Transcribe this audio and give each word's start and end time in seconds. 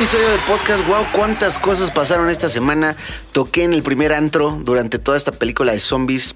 Episodio 0.00 0.30
de 0.30 0.38
podcast. 0.48 0.86
Wow, 0.86 1.04
cuántas 1.12 1.58
cosas 1.58 1.90
pasaron 1.90 2.30
esta 2.30 2.48
semana. 2.48 2.96
Toqué 3.32 3.64
en 3.64 3.74
el 3.74 3.82
primer 3.82 4.14
antro 4.14 4.58
durante 4.64 4.98
toda 4.98 5.18
esta 5.18 5.30
película 5.30 5.72
de 5.72 5.78
zombies. 5.78 6.34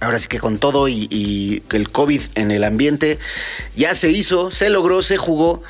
Ahora 0.00 0.18
sí 0.18 0.28
que 0.28 0.38
con 0.38 0.58
todo 0.58 0.86
y, 0.86 1.08
y 1.10 1.62
el 1.70 1.90
COVID 1.90 2.20
en 2.34 2.50
el 2.50 2.62
ambiente, 2.62 3.18
ya 3.74 3.94
se 3.94 4.10
hizo, 4.10 4.50
se 4.50 4.68
logró, 4.68 5.00
se 5.00 5.16
jugó 5.16 5.62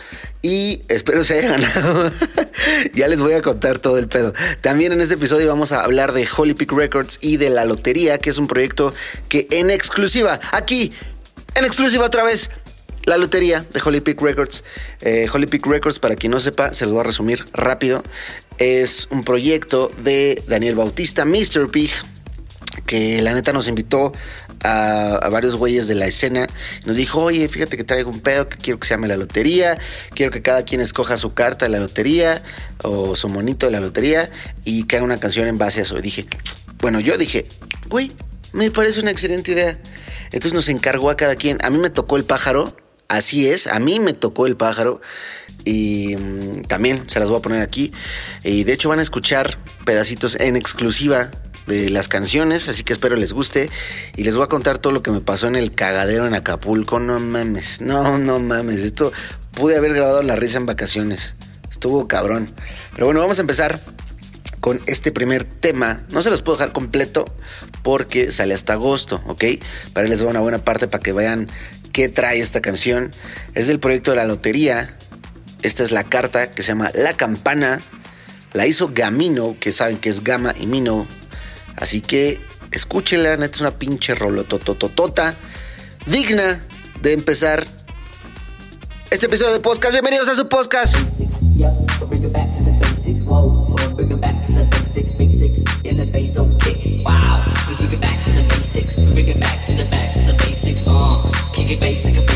y 0.42 0.82
espero 0.88 1.22
se 1.22 1.38
haya 1.38 1.50
ganado. 1.50 2.10
ya 2.94 3.06
les 3.06 3.20
voy 3.20 3.34
a 3.34 3.42
contar 3.42 3.78
todo 3.78 3.96
el 3.98 4.08
pedo. 4.08 4.32
También 4.60 4.90
en 4.90 5.00
este 5.00 5.14
episodio 5.14 5.46
vamos 5.46 5.70
a 5.70 5.84
hablar 5.84 6.12
de 6.12 6.26
Holy 6.36 6.54
Peak 6.54 6.72
Records 6.72 7.18
y 7.20 7.36
de 7.36 7.50
la 7.50 7.64
lotería, 7.64 8.18
que 8.18 8.30
es 8.30 8.38
un 8.38 8.48
proyecto 8.48 8.92
que 9.28 9.46
en 9.52 9.70
exclusiva, 9.70 10.40
aquí, 10.50 10.92
en 11.54 11.64
exclusiva 11.64 12.06
otra 12.06 12.24
vez, 12.24 12.50
la 13.10 13.18
lotería 13.18 13.66
de 13.72 13.80
Holy 13.84 14.00
Peak 14.00 14.20
Records. 14.22 14.64
Eh, 15.00 15.28
Holy 15.32 15.46
Peak 15.46 15.66
Records, 15.66 15.98
para 15.98 16.16
quien 16.16 16.32
no 16.32 16.40
sepa, 16.40 16.72
se 16.72 16.84
los 16.84 16.92
voy 16.92 17.00
a 17.00 17.04
resumir 17.04 17.44
rápido. 17.52 18.02
Es 18.58 19.08
un 19.10 19.24
proyecto 19.24 19.90
de 20.02 20.42
Daniel 20.46 20.76
Bautista, 20.76 21.24
Mr. 21.24 21.70
Pig, 21.70 21.90
que 22.86 23.20
la 23.20 23.34
neta 23.34 23.52
nos 23.52 23.68
invitó 23.68 24.12
a, 24.62 25.16
a, 25.16 25.28
varios 25.28 25.56
güeyes 25.56 25.88
de 25.88 25.94
la 25.96 26.06
escena. 26.06 26.48
Nos 26.86 26.96
dijo, 26.96 27.20
oye, 27.22 27.48
fíjate 27.48 27.76
que 27.76 27.84
traigo 27.84 28.10
un 28.10 28.20
pedo 28.20 28.48
que 28.48 28.58
quiero 28.58 28.78
que 28.78 28.86
se 28.86 28.94
llame 28.94 29.08
la 29.08 29.16
lotería. 29.16 29.76
Quiero 30.14 30.30
que 30.30 30.40
cada 30.40 30.64
quien 30.64 30.80
escoja 30.80 31.16
su 31.16 31.34
carta 31.34 31.66
de 31.66 31.70
la 31.70 31.80
lotería 31.80 32.42
o 32.82 33.16
su 33.16 33.28
monito 33.28 33.66
de 33.66 33.72
la 33.72 33.80
lotería 33.80 34.30
y 34.64 34.84
que 34.84 34.96
haga 34.96 35.04
una 35.04 35.18
canción 35.18 35.48
en 35.48 35.58
base 35.58 35.80
a 35.80 35.82
eso. 35.82 35.98
Y 35.98 36.02
dije, 36.02 36.26
bueno, 36.80 37.00
yo 37.00 37.16
dije, 37.18 37.48
güey, 37.88 38.12
me 38.52 38.70
parece 38.70 39.00
una 39.00 39.10
excelente 39.10 39.52
idea. 39.52 39.78
Entonces 40.26 40.54
nos 40.54 40.68
encargó 40.68 41.10
a 41.10 41.16
cada 41.16 41.34
quien. 41.36 41.58
A 41.62 41.70
mí 41.70 41.78
me 41.78 41.90
tocó 41.90 42.16
el 42.16 42.24
pájaro. 42.24 42.76
Así 43.10 43.48
es, 43.48 43.66
a 43.66 43.80
mí 43.80 43.98
me 43.98 44.12
tocó 44.12 44.46
el 44.46 44.56
pájaro 44.56 45.00
y 45.64 46.14
mmm, 46.16 46.62
también 46.62 47.10
se 47.10 47.18
las 47.18 47.28
voy 47.28 47.38
a 47.38 47.42
poner 47.42 47.60
aquí. 47.60 47.92
Y 48.44 48.62
de 48.62 48.72
hecho 48.72 48.88
van 48.88 49.00
a 49.00 49.02
escuchar 49.02 49.58
pedacitos 49.84 50.36
en 50.36 50.54
exclusiva 50.54 51.32
de 51.66 51.90
las 51.90 52.06
canciones, 52.06 52.68
así 52.68 52.84
que 52.84 52.92
espero 52.92 53.16
les 53.16 53.32
guste. 53.32 53.68
Y 54.14 54.22
les 54.22 54.36
voy 54.36 54.44
a 54.44 54.46
contar 54.46 54.78
todo 54.78 54.92
lo 54.92 55.02
que 55.02 55.10
me 55.10 55.20
pasó 55.20 55.48
en 55.48 55.56
el 55.56 55.74
cagadero 55.74 56.24
en 56.24 56.34
Acapulco. 56.34 57.00
No 57.00 57.18
mames, 57.18 57.80
no, 57.80 58.16
no 58.16 58.38
mames. 58.38 58.82
Esto 58.82 59.10
pude 59.54 59.76
haber 59.76 59.92
grabado 59.92 60.22
la 60.22 60.36
risa 60.36 60.58
en 60.58 60.66
vacaciones. 60.66 61.34
Estuvo 61.68 62.06
cabrón. 62.06 62.54
Pero 62.92 63.06
bueno, 63.06 63.18
vamos 63.18 63.38
a 63.38 63.40
empezar 63.40 63.80
con 64.60 64.80
este 64.86 65.10
primer 65.10 65.42
tema. 65.42 66.04
No 66.10 66.22
se 66.22 66.30
los 66.30 66.42
puedo 66.42 66.58
dejar 66.58 66.72
completo 66.72 67.24
porque 67.82 68.30
sale 68.30 68.54
hasta 68.54 68.74
agosto, 68.74 69.20
¿ok? 69.26 69.44
Para 69.94 70.06
les 70.06 70.20
doy 70.20 70.28
una 70.28 70.40
buena 70.40 70.64
parte 70.64 70.86
para 70.86 71.02
que 71.02 71.12
vean 71.12 71.48
qué 71.92 72.08
trae 72.08 72.40
esta 72.40 72.60
canción. 72.60 73.12
Es 73.54 73.66
del 73.66 73.80
proyecto 73.80 74.10
de 74.12 74.18
la 74.18 74.24
lotería. 74.24 74.96
Esta 75.62 75.82
es 75.82 75.92
la 75.92 76.04
carta 76.04 76.50
que 76.52 76.62
se 76.62 76.68
llama 76.68 76.90
La 76.94 77.16
Campana. 77.16 77.80
La 78.52 78.66
hizo 78.66 78.90
Gamino, 78.92 79.56
que 79.60 79.72
saben 79.72 79.98
que 79.98 80.08
es 80.08 80.24
Gama 80.24 80.54
y 80.58 80.66
Mino. 80.66 81.06
Así 81.76 82.00
que 82.00 82.40
escúchenla, 82.72 83.36
neta 83.36 83.54
es 83.54 83.60
una 83.60 83.78
pinche 83.78 84.14
rolotototota. 84.14 85.34
Digna 86.06 86.64
de 87.02 87.12
empezar 87.12 87.66
este 89.10 89.26
episodio 89.26 89.52
de 89.52 89.60
podcast. 89.60 89.92
Bienvenidos 89.92 90.28
a 90.28 90.34
su 90.34 90.48
podcast. 90.48 90.96
Kick 99.16 99.28
it 99.28 99.90
basic, 99.90 100.29
a 101.70 101.76
basic, 101.76 102.29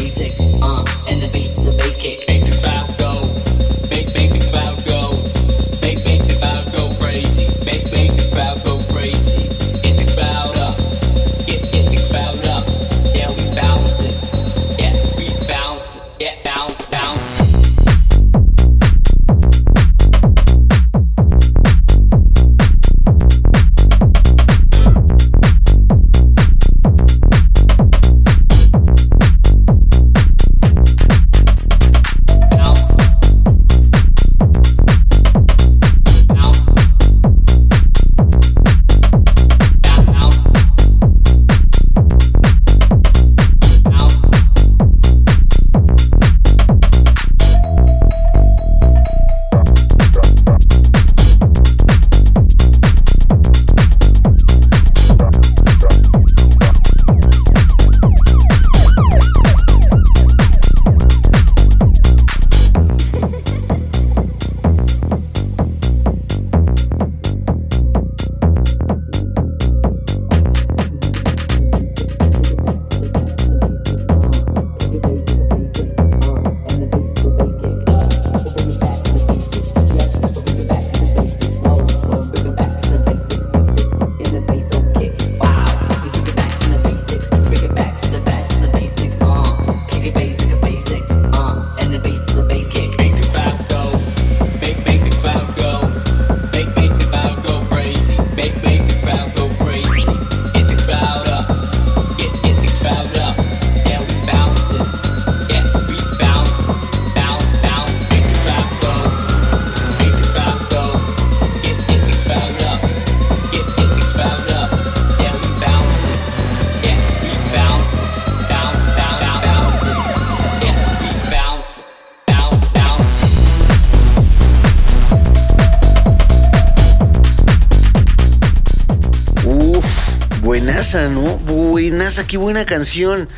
buena, 130.75 131.09
¿no? 131.09 131.39
Buenaza, 131.39 132.27
qué 132.27 132.37
buena 132.37 132.67
canción. 132.67 133.29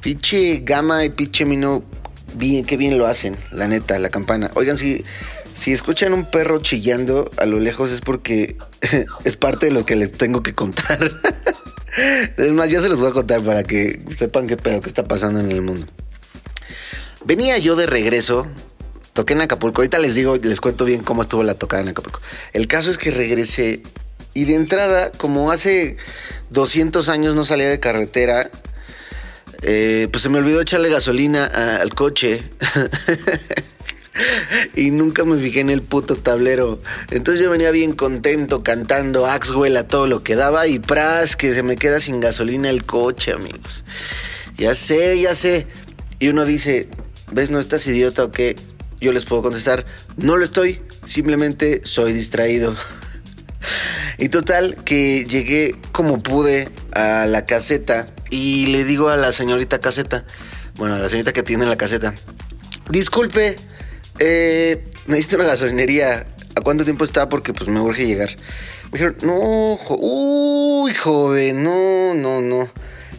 Piche 0.00 0.62
Gama 0.64 1.04
y 1.04 1.10
Piche 1.10 1.44
Mino, 1.44 1.84
bien, 2.34 2.64
qué 2.64 2.78
bien 2.78 2.96
lo 2.96 3.06
hacen, 3.06 3.36
la 3.52 3.68
neta, 3.68 3.98
la 3.98 4.08
campana. 4.08 4.50
Oigan, 4.54 4.78
si, 4.78 5.04
si 5.54 5.72
escuchan 5.72 6.14
un 6.14 6.24
perro 6.24 6.62
chillando 6.62 7.30
a 7.36 7.44
lo 7.44 7.60
lejos 7.60 7.90
es 7.90 8.00
porque 8.00 8.56
es 9.24 9.36
parte 9.36 9.66
de 9.66 9.72
lo 9.72 9.84
que 9.84 9.94
les 9.94 10.12
tengo 10.12 10.42
que 10.42 10.54
contar. 10.54 10.98
Es 12.36 12.52
más, 12.52 12.70
ya 12.70 12.80
se 12.80 12.88
los 12.88 13.00
voy 13.00 13.10
a 13.10 13.12
contar 13.12 13.42
para 13.42 13.64
que 13.64 14.00
sepan 14.16 14.46
qué 14.46 14.56
pedo 14.56 14.80
que 14.80 14.88
está 14.88 15.08
pasando 15.08 15.40
en 15.40 15.50
el 15.50 15.60
mundo. 15.60 15.88
Venía 17.24 17.58
yo 17.58 17.74
de 17.74 17.86
regreso, 17.86 18.46
toqué 19.12 19.32
en 19.32 19.40
Acapulco. 19.40 19.80
Ahorita 19.80 19.98
les 19.98 20.14
digo, 20.14 20.36
les 20.36 20.60
cuento 20.60 20.84
bien 20.84 21.02
cómo 21.02 21.22
estuvo 21.22 21.42
la 21.42 21.54
tocada 21.54 21.82
en 21.82 21.88
Acapulco. 21.88 22.20
El 22.52 22.68
caso 22.68 22.90
es 22.90 22.96
que 22.96 23.10
regresé 23.10 23.82
y 24.34 24.44
de 24.44 24.54
entrada, 24.54 25.10
como 25.12 25.50
hace 25.50 25.96
200 26.50 27.08
años 27.08 27.34
no 27.34 27.44
salía 27.44 27.68
de 27.68 27.80
carretera, 27.80 28.50
eh, 29.62 30.08
pues 30.10 30.22
se 30.22 30.28
me 30.28 30.38
olvidó 30.38 30.60
echarle 30.60 30.88
gasolina 30.88 31.44
al 31.44 31.94
coche. 31.94 32.42
y 34.76 34.90
nunca 34.90 35.24
me 35.24 35.38
fijé 35.38 35.60
en 35.60 35.70
el 35.70 35.82
puto 35.82 36.16
tablero. 36.16 36.80
Entonces 37.10 37.42
yo 37.42 37.50
venía 37.50 37.70
bien 37.70 37.92
contento 37.92 38.62
cantando 38.62 39.26
Axwell 39.26 39.76
a 39.76 39.86
todo 39.86 40.06
lo 40.06 40.22
que 40.22 40.36
daba 40.36 40.66
y 40.66 40.78
pras 40.78 41.36
que 41.36 41.54
se 41.54 41.62
me 41.62 41.76
queda 41.76 42.00
sin 42.00 42.20
gasolina 42.20 42.70
el 42.70 42.84
coche, 42.84 43.32
amigos. 43.32 43.84
Ya 44.56 44.74
sé, 44.74 45.20
ya 45.20 45.34
sé. 45.34 45.66
Y 46.18 46.28
uno 46.28 46.44
dice, 46.44 46.88
¿ves 47.32 47.50
no 47.50 47.60
estás 47.60 47.86
idiota 47.86 48.24
o 48.24 48.30
qué? 48.30 48.56
Yo 49.00 49.12
les 49.12 49.24
puedo 49.24 49.42
contestar, 49.42 49.86
no 50.16 50.36
lo 50.36 50.44
estoy, 50.44 50.80
simplemente 51.04 51.80
soy 51.84 52.12
distraído. 52.12 52.74
Y 54.18 54.28
total, 54.28 54.76
que 54.84 55.24
llegué 55.26 55.74
como 55.92 56.22
pude 56.22 56.68
a 56.92 57.26
la 57.26 57.46
caseta 57.46 58.06
y 58.30 58.66
le 58.66 58.84
digo 58.84 59.08
a 59.08 59.16
la 59.16 59.32
señorita 59.32 59.78
caseta, 59.80 60.24
bueno, 60.76 60.94
a 60.94 60.98
la 60.98 61.08
señorita 61.08 61.32
que 61.32 61.42
tiene 61.42 61.66
la 61.66 61.76
caseta, 61.76 62.14
disculpe, 62.88 63.56
eh, 64.18 64.84
necesito 65.06 65.36
una 65.36 65.44
gasolinería. 65.46 66.26
¿A 66.56 66.62
cuánto 66.62 66.84
tiempo 66.84 67.04
está? 67.04 67.28
Porque 67.28 67.52
pues 67.54 67.68
me 67.70 67.80
urge 67.80 68.06
llegar. 68.06 68.30
Me 68.90 68.98
dijeron, 68.98 69.16
no, 69.22 69.76
jo- 69.76 69.98
uy, 70.00 70.92
joven, 70.94 71.62
no, 71.62 72.12
no, 72.14 72.40
no. 72.40 72.68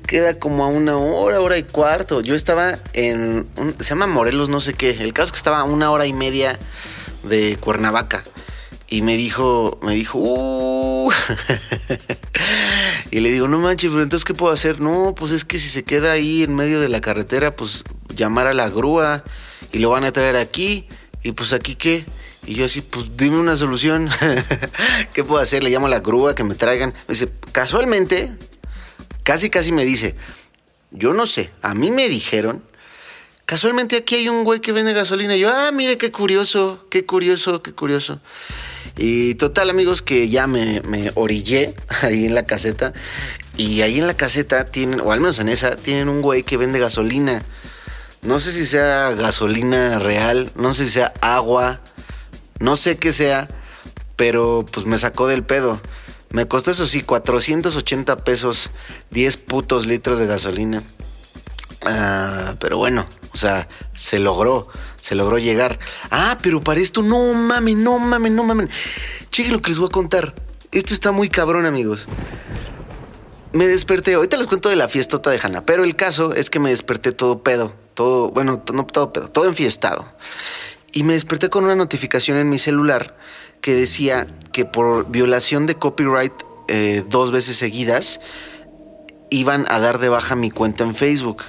Queda 0.06 0.38
como 0.38 0.66
a 0.66 0.68
una 0.68 0.98
hora, 0.98 1.40
hora 1.40 1.58
y 1.58 1.64
cuarto. 1.64 2.20
Yo 2.22 2.36
estaba 2.36 2.78
en, 2.94 3.48
se 3.80 3.90
llama 3.90 4.06
Morelos, 4.08 4.50
no 4.50 4.60
sé 4.60 4.74
qué. 4.74 4.90
El 4.90 5.14
caso 5.14 5.28
es 5.28 5.32
que 5.32 5.38
estaba 5.38 5.62
a 5.62 5.64
una 5.64 5.92
hora 5.92 6.06
y 6.06 6.14
media 6.14 6.60
de 7.24 7.56
Cuernavaca. 7.62 8.24
Y 8.92 9.04
me 9.04 9.16
dijo, 9.16 9.80
me 9.82 9.96
dijo, 9.96 10.20
uh. 10.20 11.10
y 13.12 13.22
le 13.22 13.32
digo, 13.32 13.48
no 13.48 13.58
manches, 13.58 13.90
pero 13.90 14.04
entonces, 14.04 14.26
¿qué 14.26 14.34
puedo 14.34 14.52
hacer? 14.52 14.82
No, 14.82 15.16
pues 15.16 15.32
es 15.32 15.46
que 15.46 15.60
si 15.60 15.70
se 15.70 15.84
queda 15.84 16.12
ahí 16.12 16.44
en 16.44 16.54
medio 16.54 16.82
de 16.82 16.90
la 16.90 17.00
carretera, 17.00 17.56
pues 17.56 17.86
llamar 18.14 18.48
a 18.48 18.54
la 18.54 18.68
grúa 18.68 19.24
y 19.72 19.80
lo 19.80 19.92
van 19.92 20.04
a 20.04 20.12
traer 20.12 20.36
aquí. 20.36 20.90
Y 21.24 21.32
pues 21.32 21.54
aquí 21.54 21.76
qué. 21.76 22.04
Y 22.46 22.56
yo 22.56 22.66
así, 22.66 22.82
pues 22.82 23.16
dime 23.16 23.40
una 23.40 23.56
solución. 23.56 24.10
¿Qué 25.14 25.24
puedo 25.24 25.42
hacer? 25.42 25.64
Le 25.64 25.70
llamo 25.70 25.86
a 25.86 25.90
la 25.90 26.02
grúa 26.02 26.36
que 26.36 26.44
me 26.44 26.56
traigan. 26.56 26.90
Me 27.08 27.14
dice, 27.14 27.32
casualmente, 27.54 28.36
casi 29.24 29.50
casi 29.50 29.72
me 29.72 29.86
dice, 29.86 30.18
yo 30.92 31.14
no 31.14 31.26
sé, 31.28 31.50
a 31.62 31.74
mí 31.74 31.92
me 31.92 32.10
dijeron 32.10 32.62
Casualmente 33.52 33.98
aquí 33.98 34.16
hay 34.16 34.30
un 34.30 34.46
güey 34.46 34.62
que 34.62 34.72
vende 34.72 34.94
gasolina. 34.94 35.36
Y 35.36 35.42
yo, 35.42 35.50
ah, 35.54 35.72
mire 35.74 35.98
qué 35.98 36.10
curioso, 36.10 36.88
qué 36.90 37.06
curioso, 37.06 37.62
qué 37.62 37.74
curioso. 37.74 38.22
Y 38.98 39.36
total, 39.36 39.70
amigos, 39.70 40.02
que 40.02 40.30
ya 40.30 40.48
me, 40.48 40.82
me 40.82 41.12
orillé 41.16 41.76
ahí 42.02 42.26
en 42.26 42.36
la 42.36 42.46
caseta. 42.46 42.94
Y 43.58 43.82
ahí 43.82 44.00
en 44.00 44.08
la 44.08 44.16
caseta 44.16 44.66
tienen, 44.66 45.02
o 45.02 45.12
al 45.12 45.20
menos 45.20 45.40
en 45.40 45.50
esa, 45.50 45.76
tienen 45.76 46.10
un 46.10 46.22
güey 46.22 46.44
que 46.44 46.58
vende 46.58 46.80
gasolina. 46.80 47.44
No 48.22 48.40
sé 48.40 48.52
si 48.52 48.66
sea 48.66 49.12
gasolina 49.12 50.00
real, 50.00 50.52
no 50.56 50.74
sé 50.74 50.86
si 50.86 50.92
sea 50.92 51.14
agua, 51.22 51.82
no 52.60 52.76
sé 52.76 52.98
qué 52.98 53.12
sea, 53.14 53.48
pero 54.16 54.64
pues 54.72 54.86
me 54.86 54.98
sacó 54.98 55.28
del 55.28 55.44
pedo. 55.44 55.82
Me 56.30 56.48
costó 56.48 56.72
eso 56.72 56.88
sí, 56.88 57.02
480 57.02 58.24
pesos, 58.24 58.72
10 59.10 59.38
putos 59.38 59.88
litros 59.88 60.20
de 60.20 60.28
gasolina. 60.28 60.82
Ah, 61.84 62.56
pero 62.60 62.78
bueno, 62.78 63.08
o 63.34 63.38
sea, 63.38 63.68
se 63.96 64.20
logró, 64.20 64.68
se 65.02 65.16
logró 65.16 65.38
llegar. 65.38 65.80
Ah, 66.10 66.38
pero 66.42 66.64
para 66.64 66.80
esto, 66.80 67.02
no 67.02 67.34
mames, 67.34 67.76
no 67.76 67.98
mames, 68.00 68.32
no 68.32 68.44
mames. 68.44 68.70
Chequen 69.32 69.54
lo 69.54 69.62
que 69.62 69.70
les 69.70 69.80
voy 69.80 69.88
a 69.88 69.92
contar. 69.92 70.36
Esto 70.72 70.94
está 70.94 71.12
muy 71.12 71.30
cabrón, 71.30 71.66
amigos. 71.66 72.08
Me 73.54 73.68
desperté, 73.68 74.14
ahorita 74.14 74.38
les 74.38 74.48
cuento 74.48 74.70
de 74.70 74.78
la 74.78 74.88
fiestota 74.88 75.30
de 75.30 75.40
Hanna, 75.42 75.66
pero 75.66 75.84
el 75.84 75.96
caso 75.96 76.34
es 76.34 76.50
que 76.50 76.60
me 76.60 76.70
desperté 76.70 77.12
todo 77.12 77.44
pedo, 77.44 77.74
todo, 77.96 78.30
bueno, 78.30 78.64
no 78.74 78.86
todo 78.86 79.12
pedo, 79.12 79.28
todo 79.28 79.46
enfiestado. 79.48 80.14
Y 80.94 81.04
me 81.04 81.14
desperté 81.14 81.50
con 81.50 81.66
una 81.66 81.76
notificación 81.76 82.38
en 82.38 82.50
mi 82.50 82.58
celular 82.58 83.18
que 83.60 83.76
decía 83.76 84.28
que 84.54 84.64
por 84.66 85.10
violación 85.10 85.66
de 85.66 85.76
copyright 85.76 86.34
eh, 86.68 87.04
dos 87.10 87.32
veces 87.32 87.58
seguidas 87.58 88.22
iban 89.30 89.66
a 89.70 89.80
dar 89.80 90.00
de 90.00 90.10
baja 90.10 90.36
mi 90.36 90.52
cuenta 90.52 90.84
en 90.84 90.96
Facebook. 90.96 91.44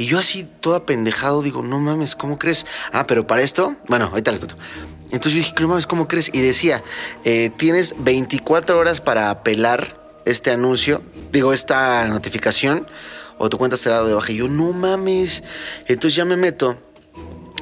Y 0.00 0.06
yo 0.06 0.18
así, 0.18 0.48
todo 0.60 0.76
apendejado, 0.76 1.42
digo, 1.42 1.62
no 1.62 1.78
mames, 1.78 2.16
¿cómo 2.16 2.38
crees? 2.38 2.64
Ah, 2.90 3.06
pero 3.06 3.26
para 3.26 3.42
esto, 3.42 3.76
bueno, 3.86 4.06
ahorita 4.06 4.30
les 4.30 4.40
cuento. 4.40 4.56
Entonces 5.12 5.32
yo 5.34 5.38
dije, 5.40 5.54
no 5.60 5.68
mames, 5.68 5.86
¿cómo 5.86 6.08
crees? 6.08 6.30
Y 6.32 6.40
decía, 6.40 6.82
eh, 7.24 7.50
tienes 7.58 7.94
24 7.98 8.78
horas 8.78 9.02
para 9.02 9.28
apelar 9.28 10.00
este 10.24 10.52
anuncio, 10.52 11.02
digo, 11.32 11.52
esta 11.52 12.08
notificación, 12.08 12.86
o 13.36 13.50
tu 13.50 13.58
cuenta 13.58 13.76
será 13.76 14.02
de 14.02 14.14
baja. 14.14 14.32
Y 14.32 14.36
yo, 14.36 14.48
no 14.48 14.72
mames. 14.72 15.42
Entonces 15.86 16.14
ya 16.14 16.24
me 16.24 16.38
meto 16.38 16.78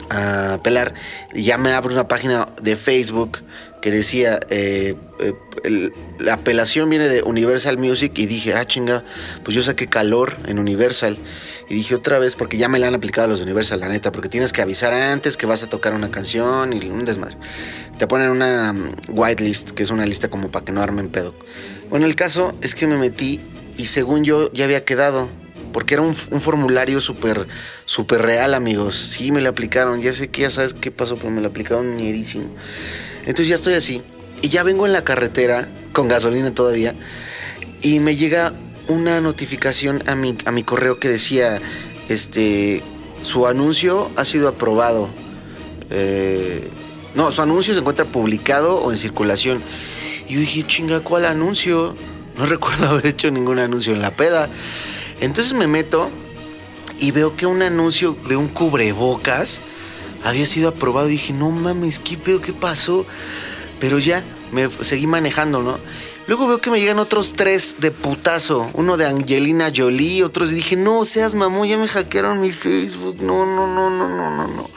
a 0.09 0.55
apelar 0.55 0.95
y 1.35 1.43
ya 1.43 1.59
me 1.59 1.73
abre 1.73 1.93
una 1.93 2.07
página 2.07 2.47
de 2.63 2.77
Facebook 2.77 3.39
que 3.83 3.91
decía 3.91 4.39
eh, 4.49 4.95
eh, 5.19 5.91
la 6.21 6.35
apelación 6.35 6.89
viene 6.89 7.09
de 7.09 7.23
Universal 7.23 7.79
Music 7.79 8.13
y 8.17 8.27
dije 8.27 8.55
ah 8.55 8.65
chinga 8.65 9.05
pues 9.45 9.55
yo 9.55 9.63
saqué 9.63 9.87
calor 9.87 10.39
en 10.47 10.59
Universal 10.59 11.19
y 11.69 11.75
dije 11.75 11.95
otra 11.95 12.19
vez 12.19 12.35
porque 12.35 12.57
ya 12.57 12.69
me 12.69 12.79
la 12.79 12.89
han 12.89 12.95
aplicado 12.95 13.27
a 13.27 13.29
los 13.29 13.41
de 13.41 13.45
Universal 13.45 13.81
la 13.81 13.89
neta 13.89 14.13
porque 14.13 14.29
tienes 14.29 14.53
que 14.53 14.63
avisar 14.63 14.93
antes 14.93 15.37
que 15.37 15.47
vas 15.47 15.63
a 15.63 15.69
tocar 15.69 15.95
una 15.95 16.11
canción 16.11 16.73
y 16.73 16.87
un 16.89 17.05
desmadre 17.05 17.37
te 17.99 18.07
ponen 18.07 18.31
una 18.31 18.73
mm, 18.73 18.95
whitelist 19.09 19.71
que 19.73 19.83
es 19.83 19.91
una 19.91 20.07
lista 20.07 20.29
como 20.29 20.51
para 20.51 20.65
que 20.65 20.73
no 20.73 20.83
armen 20.83 21.09
pedo 21.09 21.35
bueno 21.91 22.07
el 22.07 22.17
caso 22.17 22.55
es 22.61 22.75
que 22.75 22.87
me 22.87 22.97
metí 22.97 23.41
y 23.77 23.87
según 23.87 24.25
yo 24.25 24.51
ya 24.53 24.65
había 24.65 24.85
quedado 24.85 25.29
porque 25.73 25.95
era 25.95 26.03
un, 26.03 26.15
un 26.31 26.41
formulario 26.41 27.01
súper 27.01 27.47
súper 27.85 28.23
real, 28.23 28.55
amigos. 28.55 28.97
Sí, 28.97 29.31
me 29.33 29.41
lo 29.41 29.49
aplicaron. 29.49 30.01
Ya 30.01 30.13
sé 30.13 30.29
que 30.29 30.43
ya 30.43 30.51
sabes 30.51 30.75
qué 30.75 30.91
pasó, 30.91 31.17
pero 31.17 31.31
me 31.31 31.41
lo 31.41 31.49
aplicaron 31.49 31.97
mierísimo. 31.97 32.47
Entonces 33.21 33.49
ya 33.49 33.55
estoy 33.55 33.75
así. 33.75 34.03
Y 34.43 34.49
ya 34.49 34.63
vengo 34.63 34.87
en 34.87 34.93
la 34.93 35.05
carretera, 35.05 35.69
con 35.93 36.09
gasolina 36.09 36.55
todavía. 36.55 36.95
Y 37.81 38.01
me 38.01 38.17
llega 38.17 38.53
una 38.89 39.21
notificación 39.21 40.03
a 40.09 40.15
mi, 40.15 40.37
a 40.45 40.51
mi 40.51 40.63
correo 40.63 40.99
que 40.99 41.09
decía, 41.09 41.61
este, 42.09 42.83
su 43.23 43.47
anuncio 43.47 44.11
ha 44.17 44.25
sido 44.25 44.49
aprobado. 44.49 45.09
Eh, 45.91 46.69
no, 47.15 47.33
su 47.33 47.43
anuncio 47.43 47.75
se 47.75 47.81
encuentra 47.81 48.05
publicado 48.05 48.79
o 48.79 48.91
en 48.91 48.97
circulación. 48.97 49.63
Y 50.29 50.35
yo 50.35 50.41
dije, 50.41 50.63
chinga, 50.65 51.01
¿cuál 51.01 51.25
anuncio? 51.25 51.97
No 52.37 52.47
recuerdo 52.47 52.89
haber 52.89 53.07
hecho 53.07 53.31
ningún 53.31 53.59
anuncio 53.59 53.93
en 53.93 54.03
la 54.03 54.11
peda. 54.13 54.49
Entonces 55.21 55.53
me 55.55 55.67
meto 55.67 56.11
y 56.99 57.11
veo 57.11 57.37
que 57.37 57.47
un 57.47 57.63
anuncio 57.63 58.17
de 58.29 58.37
un 58.37 58.49
cubrebocas 58.49 59.61
había 60.25 60.47
sido 60.47 60.71
aprobado. 60.71 61.09
Y 61.09 61.13
dije, 61.13 61.33
no 61.33 61.51
mames, 61.51 61.99
¿qué 61.99 62.17
pedo? 62.17 62.41
¿Qué 62.41 62.53
pasó? 62.53 63.05
Pero 63.81 63.99
ya 63.99 64.25
me 64.53 64.69
seguí 64.69 65.07
manejando, 65.07 65.63
¿no? 65.63 65.79
Luego 66.29 66.47
veo 66.47 66.61
que 66.61 66.71
me 66.71 66.79
llegan 66.79 66.99
otros 66.99 67.33
tres 67.33 67.77
de 67.81 67.91
putazo. 67.91 68.71
Uno 68.75 68.99
de 68.99 69.07
Angelina 69.07 69.73
Jolie, 69.75 70.23
otros. 70.23 70.53
Y 70.53 70.57
dije, 70.57 70.77
no 70.77 71.07
seas 71.07 71.35
mamón, 71.35 71.67
ya 71.67 71.79
me 71.79 71.89
hackearon 71.89 72.39
mi 72.39 72.53
Facebook. 72.53 73.17
No, 73.23 73.47
no, 73.47 73.67
no, 73.67 73.89
no, 73.89 74.11
no, 74.11 74.37
no, 74.37 74.47
no. 74.47 74.71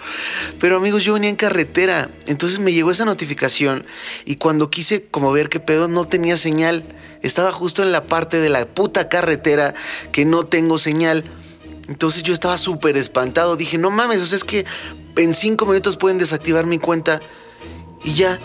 Pero 0.61 0.77
amigos, 0.77 1.03
yo 1.03 1.11
venía 1.11 1.29
en 1.29 1.35
carretera. 1.35 2.09
Entonces 2.25 2.59
me 2.59 2.71
llegó 2.71 2.89
esa 2.89 3.03
notificación. 3.03 3.85
Y 4.23 4.37
cuando 4.37 4.69
quise 4.69 5.03
como 5.03 5.33
ver 5.33 5.49
qué 5.49 5.59
pedo, 5.59 5.89
no 5.89 6.05
tenía 6.05 6.37
señal. 6.37 6.85
Estaba 7.21 7.51
justo 7.51 7.83
en 7.83 7.91
la 7.91 8.05
parte 8.05 8.39
de 8.39 8.47
la 8.47 8.65
puta 8.65 9.09
carretera 9.09 9.73
que 10.13 10.23
no 10.23 10.45
tengo 10.45 10.77
señal. 10.77 11.25
Entonces 11.89 12.23
yo 12.23 12.33
estaba 12.33 12.57
súper 12.57 12.95
espantado. 12.95 13.57
Dije, 13.57 13.77
no 13.77 13.91
mames, 13.91 14.21
o 14.21 14.25
sea, 14.25 14.37
es 14.37 14.45
que 14.45 14.65
en 15.17 15.33
cinco 15.33 15.65
minutos 15.65 15.97
pueden 15.97 16.17
desactivar 16.17 16.65
mi 16.65 16.79
cuenta. 16.79 17.19
Y 18.05 18.13
ya. 18.13 18.39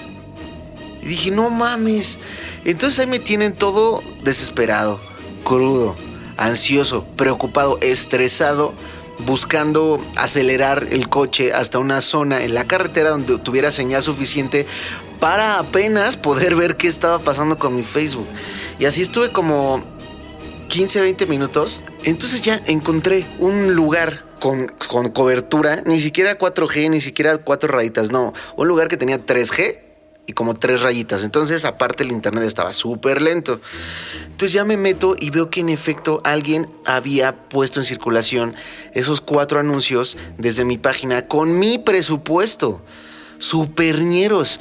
Y 1.07 1.11
dije, 1.11 1.31
no 1.31 1.51
mames. 1.51 2.19
Entonces 2.65 2.99
ahí 2.99 3.07
me 3.07 3.21
tienen 3.21 3.53
todo 3.53 4.03
desesperado, 4.25 5.01
crudo, 5.45 5.95
ansioso, 6.37 7.05
preocupado, 7.17 7.79
estresado, 7.81 8.75
buscando 9.21 10.05
acelerar 10.17 10.89
el 10.91 11.09
coche 11.09 11.53
hasta 11.53 11.79
una 11.79 12.01
zona 12.01 12.43
en 12.43 12.55
la 12.55 12.65
carretera 12.65 13.11
donde 13.11 13.39
tuviera 13.39 13.71
señal 13.71 14.03
suficiente 14.03 14.67
para 15.21 15.61
apenas 15.61 16.17
poder 16.17 16.57
ver 16.57 16.77
qué 16.77 16.89
estaba 16.89 17.21
pasando 17.21 17.57
con 17.57 17.77
mi 17.77 17.85
Facebook. 17.85 18.27
Y 18.81 18.87
así 18.87 19.01
estuve 19.01 19.31
como 19.31 19.85
15, 20.67 21.03
20 21.03 21.27
minutos. 21.27 21.85
Entonces 22.03 22.41
ya 22.41 22.61
encontré 22.67 23.25
un 23.39 23.77
lugar 23.77 24.25
con, 24.41 24.67
con 24.89 25.11
cobertura, 25.11 25.85
ni 25.87 26.01
siquiera 26.01 26.37
4G, 26.37 26.91
ni 26.91 27.01
siquiera 27.01 27.39
cuatro 27.39 27.69
rayitas, 27.69 28.11
no, 28.11 28.33
un 28.57 28.67
lugar 28.67 28.89
que 28.89 28.97
tenía 28.97 29.25
3G 29.25 29.86
y 30.27 30.33
como 30.33 30.55
tres 30.55 30.83
rayitas. 30.83 31.25
Entonces, 31.25 31.65
aparte, 31.65 32.03
el 32.03 32.13
internet 32.13 32.45
estaba 32.45 32.73
súper 32.73 33.23
lento. 33.23 33.61
Entonces 34.25 34.53
ya 34.53 34.65
me 34.65 34.77
meto 34.77 35.17
y 35.19 35.31
veo 35.31 35.51
que 35.51 35.61
en 35.61 35.69
efecto 35.69 36.21
alguien 36.25 36.69
había 36.85 37.49
puesto 37.49 37.81
en 37.81 37.87
circulación 37.87 38.55
esos 38.93 39.21
cuatro 39.21 39.61
anuncios 39.61 40.19
desde 40.37 40.65
mi 40.65 40.79
página 40.79 41.27
con 41.27 41.59
mi 41.59 41.79
presupuesto. 41.79 42.83
Superñeros 43.39 44.61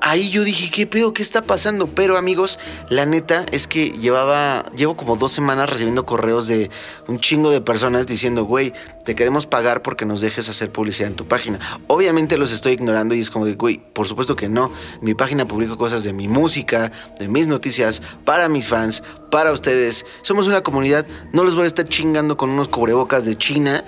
ahí 0.00 0.30
yo 0.30 0.44
dije, 0.44 0.70
¿qué 0.70 0.86
pedo? 0.86 1.12
¿Qué 1.12 1.22
está 1.22 1.42
pasando? 1.42 1.88
Pero 1.88 2.16
amigos, 2.16 2.58
la 2.88 3.06
neta 3.06 3.44
es 3.52 3.66
que 3.66 3.90
llevaba, 3.90 4.70
llevo 4.76 4.96
como 4.96 5.16
dos 5.16 5.32
semanas 5.32 5.68
recibiendo 5.68 6.06
correos 6.06 6.46
de 6.46 6.70
un 7.08 7.18
chingo 7.18 7.50
de 7.50 7.60
personas 7.60 8.06
diciendo, 8.06 8.44
güey, 8.44 8.72
te 9.04 9.14
queremos 9.14 9.46
pagar 9.46 9.82
porque 9.82 10.04
nos 10.04 10.20
dejes 10.20 10.48
hacer 10.48 10.72
publicidad 10.72 11.10
en 11.10 11.16
tu 11.16 11.26
página. 11.26 11.58
Obviamente 11.86 12.38
los 12.38 12.52
estoy 12.52 12.72
ignorando 12.72 13.14
y 13.14 13.20
es 13.20 13.30
como 13.30 13.46
de, 13.46 13.54
güey, 13.54 13.78
por 13.78 14.06
supuesto 14.06 14.36
que 14.36 14.48
no. 14.48 14.72
Mi 15.00 15.14
página 15.14 15.46
publica 15.46 15.76
cosas 15.76 16.04
de 16.04 16.12
mi 16.12 16.28
música, 16.28 16.92
de 17.18 17.28
mis 17.28 17.46
noticias, 17.46 18.02
para 18.24 18.48
mis 18.48 18.68
fans, 18.68 19.02
para 19.30 19.52
ustedes. 19.52 20.06
Somos 20.22 20.46
una 20.46 20.62
comunidad, 20.62 21.06
no 21.32 21.44
los 21.44 21.54
voy 21.54 21.64
a 21.64 21.68
estar 21.68 21.88
chingando 21.88 22.36
con 22.36 22.50
unos 22.50 22.68
cubrebocas 22.68 23.24
de 23.24 23.36
China. 23.36 23.84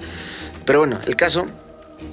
Pero 0.65 0.81
bueno, 0.81 0.99
el 1.07 1.17
caso 1.17 1.47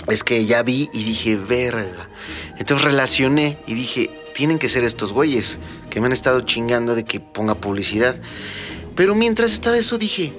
es 0.08 0.24
que 0.24 0.46
ya 0.46 0.64
vi 0.64 0.90
y 0.94 1.04
dije, 1.04 1.36
verga. 1.36 2.10
Entonces 2.58 2.86
relacioné 2.86 3.58
y 3.68 3.74
dije, 3.74 4.10
tienen 4.34 4.60
que 4.60 4.70
ser 4.70 4.84
estos 4.84 5.14
güeyes 5.14 5.60
que 5.90 6.00
me 6.00 6.08
han 6.08 6.14
estado 6.14 6.42
chingando 6.42 6.96
de 6.96 7.06
que 7.06 7.20
ponga 7.20 7.56
publicidad. 7.56 8.20
Pero 8.96 9.16
mientras 9.16 9.52
estaba 9.52 9.78
eso 9.78 9.98
dije, 9.98 10.34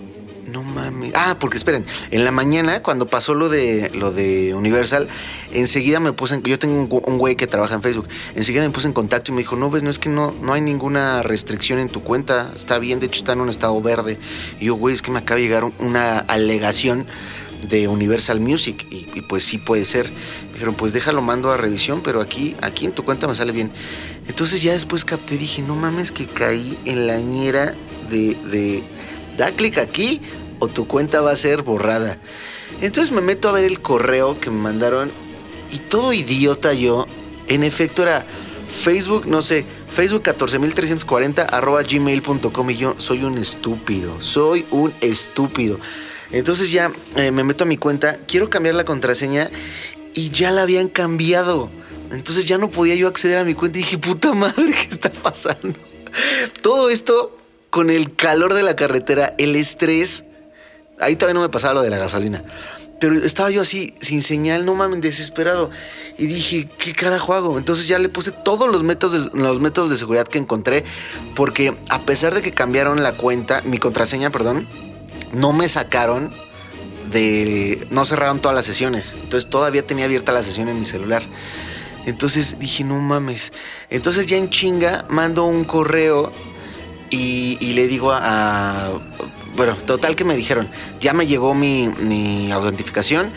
no 0.47 0.63
mames. 0.63 1.13
Ah, 1.15 1.37
porque 1.41 1.57
esperen, 1.57 1.85
en 2.11 2.25
la 2.25 2.31
mañana 2.31 2.83
cuando 2.83 3.07
pasó 3.07 3.35
lo 3.35 3.49
de 3.49 3.91
lo 3.95 4.13
de 4.13 4.55
Universal, 4.55 5.09
enseguida 5.53 5.99
me 6.01 6.13
puse 6.13 6.37
en, 6.37 6.43
yo 6.43 6.59
tengo 6.59 7.01
un, 7.01 7.19
güey 7.19 7.37
que 7.37 7.47
trabaja 7.47 7.75
en 7.75 7.83
Facebook, 7.83 8.09
enseguida 8.35 8.63
me 8.63 8.71
puse 8.71 8.87
en 8.87 8.93
contacto 8.93 9.33
y 9.33 9.35
me 9.35 9.41
dijo, 9.41 9.57
"No 9.57 9.71
ves, 9.71 9.83
no 9.83 9.91
es 9.91 9.99
que 9.99 10.09
no 10.09 10.35
no 10.41 10.53
hay 10.53 10.61
ninguna 10.61 11.23
restricción 11.23 11.79
en 11.79 11.89
tu 11.89 12.03
cuenta, 12.03 12.53
está 12.55 12.79
bien, 12.79 13.01
de 13.01 13.07
hecho 13.07 13.19
está 13.19 13.33
en 13.33 13.41
un 13.41 13.49
estado 13.49 13.81
verde." 13.83 14.19
Y 14.61 14.67
yo, 14.67 14.75
"Güey, 14.77 14.95
es 14.95 15.03
que 15.03 15.11
me 15.11 15.19
acaba 15.19 15.37
de 15.37 15.43
llegar 15.43 15.65
una 15.79 16.19
alegación 16.19 17.07
de 17.69 17.89
Universal 17.89 18.41
Music 18.41 18.87
y, 18.91 19.21
pues 19.23 19.45
sí 19.45 19.59
puede 19.59 19.85
ser. 19.85 20.11
Dijeron, 20.53 20.75
pues 20.75 20.93
déjalo, 20.93 21.23
mando 21.23 21.51
a 21.53 21.57
revisión, 21.57 22.03
pero 22.03 22.21
aquí, 22.21 22.57
aquí 22.63 22.87
en 22.87 22.93
tu 22.93 23.05
cuenta 23.05 23.27
me 23.27 23.35
sale 23.35 23.53
bien. 23.53 23.71
Entonces 24.29 24.63
ya 24.63 24.73
después 24.73 25.05
capté, 25.05 25.39
dije, 25.39 25.63
no 25.63 25.75
mames 25.75 26.13
que 26.13 26.27
caí 26.27 26.79
en 26.85 27.07
la 27.07 27.21
ñera 27.21 27.75
de, 28.11 28.37
de 28.51 28.83
da 29.37 29.51
clic 29.53 29.79
aquí 29.79 30.21
o 30.59 30.69
tu 30.69 30.87
cuenta 30.87 31.21
va 31.21 31.33
a 31.33 31.37
ser 31.37 31.63
borrada. 31.63 32.19
Entonces 32.81 33.13
me 33.13 33.21
meto 33.21 33.49
a 33.49 33.53
ver 33.53 33.65
el 33.65 33.81
correo 33.81 34.39
que 34.41 34.51
me 34.51 34.61
mandaron 34.61 35.11
y 35.73 35.79
todo 35.79 36.13
idiota 36.13 36.73
yo, 36.73 37.07
en 37.49 37.63
efecto 37.63 38.03
era 38.03 38.27
Facebook, 38.77 39.27
no 39.27 39.43
sé, 39.43 39.65
Facebook 39.89 40.23
14340 40.23 41.43
arroba 41.43 41.83
gmail.com 41.83 42.71
y 42.71 42.77
yo 42.77 42.95
soy 42.99 43.25
un 43.25 43.39
estúpido, 43.39 44.21
soy 44.21 44.67
un 44.71 44.93
estúpido. 45.01 45.79
Entonces 46.31 46.71
ya 46.71 46.91
eh, 47.17 47.31
me 47.31 47.45
meto 47.45 47.65
a 47.65 47.67
mi 47.67 47.77
cuenta, 47.77 48.19
quiero 48.27 48.51
cambiar 48.51 48.75
la 48.75 48.85
contraseña 48.85 49.51
y 50.15 50.31
ya 50.31 50.51
la 50.51 50.63
habían 50.63 50.89
cambiado. 50.89 51.71
Entonces 52.11 52.47
ya 52.47 52.59
no 52.59 52.71
podía 52.71 52.95
yo 52.95 53.09
acceder 53.09 53.39
a 53.39 53.45
mi 53.45 53.55
cuenta 53.55 53.79
y 53.79 53.83
dije, 53.83 53.99
puta 53.99 54.33
madre, 54.33 54.73
¿qué 54.73 54.89
está 54.91 55.11
pasando? 55.11 55.79
Todo 56.63 56.91
esto 56.91 57.37
con 57.71 57.91
el 57.91 58.15
calor 58.15 58.55
de 58.55 58.63
la 58.63 58.77
carretera, 58.77 59.33
el 59.39 59.57
estrés. 59.57 60.25
Ahí 60.99 61.17
todavía 61.17 61.35
no 61.35 61.43
me 61.43 61.51
pasaba 61.51 61.75
lo 61.75 61.83
de 61.83 61.91
la 61.91 61.99
gasolina. 61.99 62.43
Pero 62.99 63.23
estaba 63.23 63.51
yo 63.51 63.61
así, 63.61 63.93
sin 64.01 64.23
señal, 64.23 64.65
no 64.65 64.75
mames, 64.75 65.03
desesperado. 65.03 65.71
Y 66.17 66.27
dije, 66.27 66.71
¿qué 66.79 66.95
carajo 66.95 67.35
hago? 67.35 67.59
Entonces 67.59 67.89
ya 67.89 67.99
le 67.99 68.09
puse 68.09 68.33
todos 68.33 68.71
los 68.71 68.83
métodos, 68.83 69.31
de, 69.31 69.39
los 69.39 69.61
métodos 69.61 69.91
de 69.91 69.97
seguridad 69.97 70.27
que 70.27 70.39
encontré. 70.39 70.85
Porque 71.35 71.77
a 71.91 72.07
pesar 72.07 72.35
de 72.35 72.41
que 72.41 72.53
cambiaron 72.53 73.03
la 73.03 73.13
cuenta, 73.13 73.61
mi 73.63 73.77
contraseña, 73.77 74.31
perdón, 74.31 74.67
no 75.33 75.53
me 75.53 75.69
sacaron 75.69 76.33
de. 77.11 77.87
No 77.91 78.05
cerraron 78.05 78.41
todas 78.41 78.55
las 78.55 78.67
sesiones. 78.67 79.15
Entonces 79.15 79.49
todavía 79.49 79.87
tenía 79.87 80.05
abierta 80.05 80.33
la 80.33 80.43
sesión 80.43 80.69
en 80.69 80.79
mi 80.79 80.87
celular. 80.87 81.23
Entonces 82.07 82.59
dije, 82.59 82.85
no 82.85 83.01
mames. 83.01 83.53
Entonces 83.91 84.27
ya 84.27 84.37
en 84.37 84.49
chinga 84.49 85.07
mando 85.09 85.45
un 85.45 85.65
correo 85.65 86.33
y, 87.11 87.73
le 87.75 87.87
digo 87.89 88.13
a, 88.13 88.21
a, 88.23 88.91
Bueno, 89.57 89.77
total 89.77 90.15
que 90.17 90.25
me 90.25 90.37
dijeron, 90.37 90.69
ya 91.01 91.13
me 91.13 91.27
llegó 91.27 91.55
mi, 91.55 91.89
mi 92.01 92.53
autentificación 92.53 93.33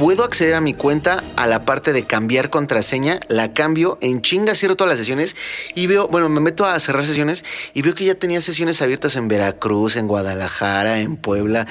puedo 0.00 0.24
acceder 0.24 0.54
a 0.54 0.62
mi 0.62 0.72
cuenta 0.72 1.22
a 1.36 1.46
la 1.46 1.66
parte 1.66 1.92
de 1.92 2.06
cambiar 2.06 2.48
contraseña, 2.48 3.20
la 3.28 3.52
cambio, 3.52 3.98
en 4.00 4.22
chinga 4.22 4.54
cierro 4.54 4.74
todas 4.74 4.92
las 4.92 4.98
sesiones 4.98 5.36
y 5.74 5.88
veo, 5.88 6.08
bueno, 6.08 6.30
me 6.30 6.40
meto 6.40 6.64
a 6.64 6.80
cerrar 6.80 7.04
sesiones 7.04 7.44
y 7.74 7.82
veo 7.82 7.94
que 7.94 8.06
ya 8.06 8.14
tenía 8.14 8.40
sesiones 8.40 8.80
abiertas 8.80 9.16
en 9.16 9.28
Veracruz, 9.28 9.96
en 9.96 10.08
Guadalajara, 10.08 11.00
en 11.00 11.18
Puebla 11.18 11.66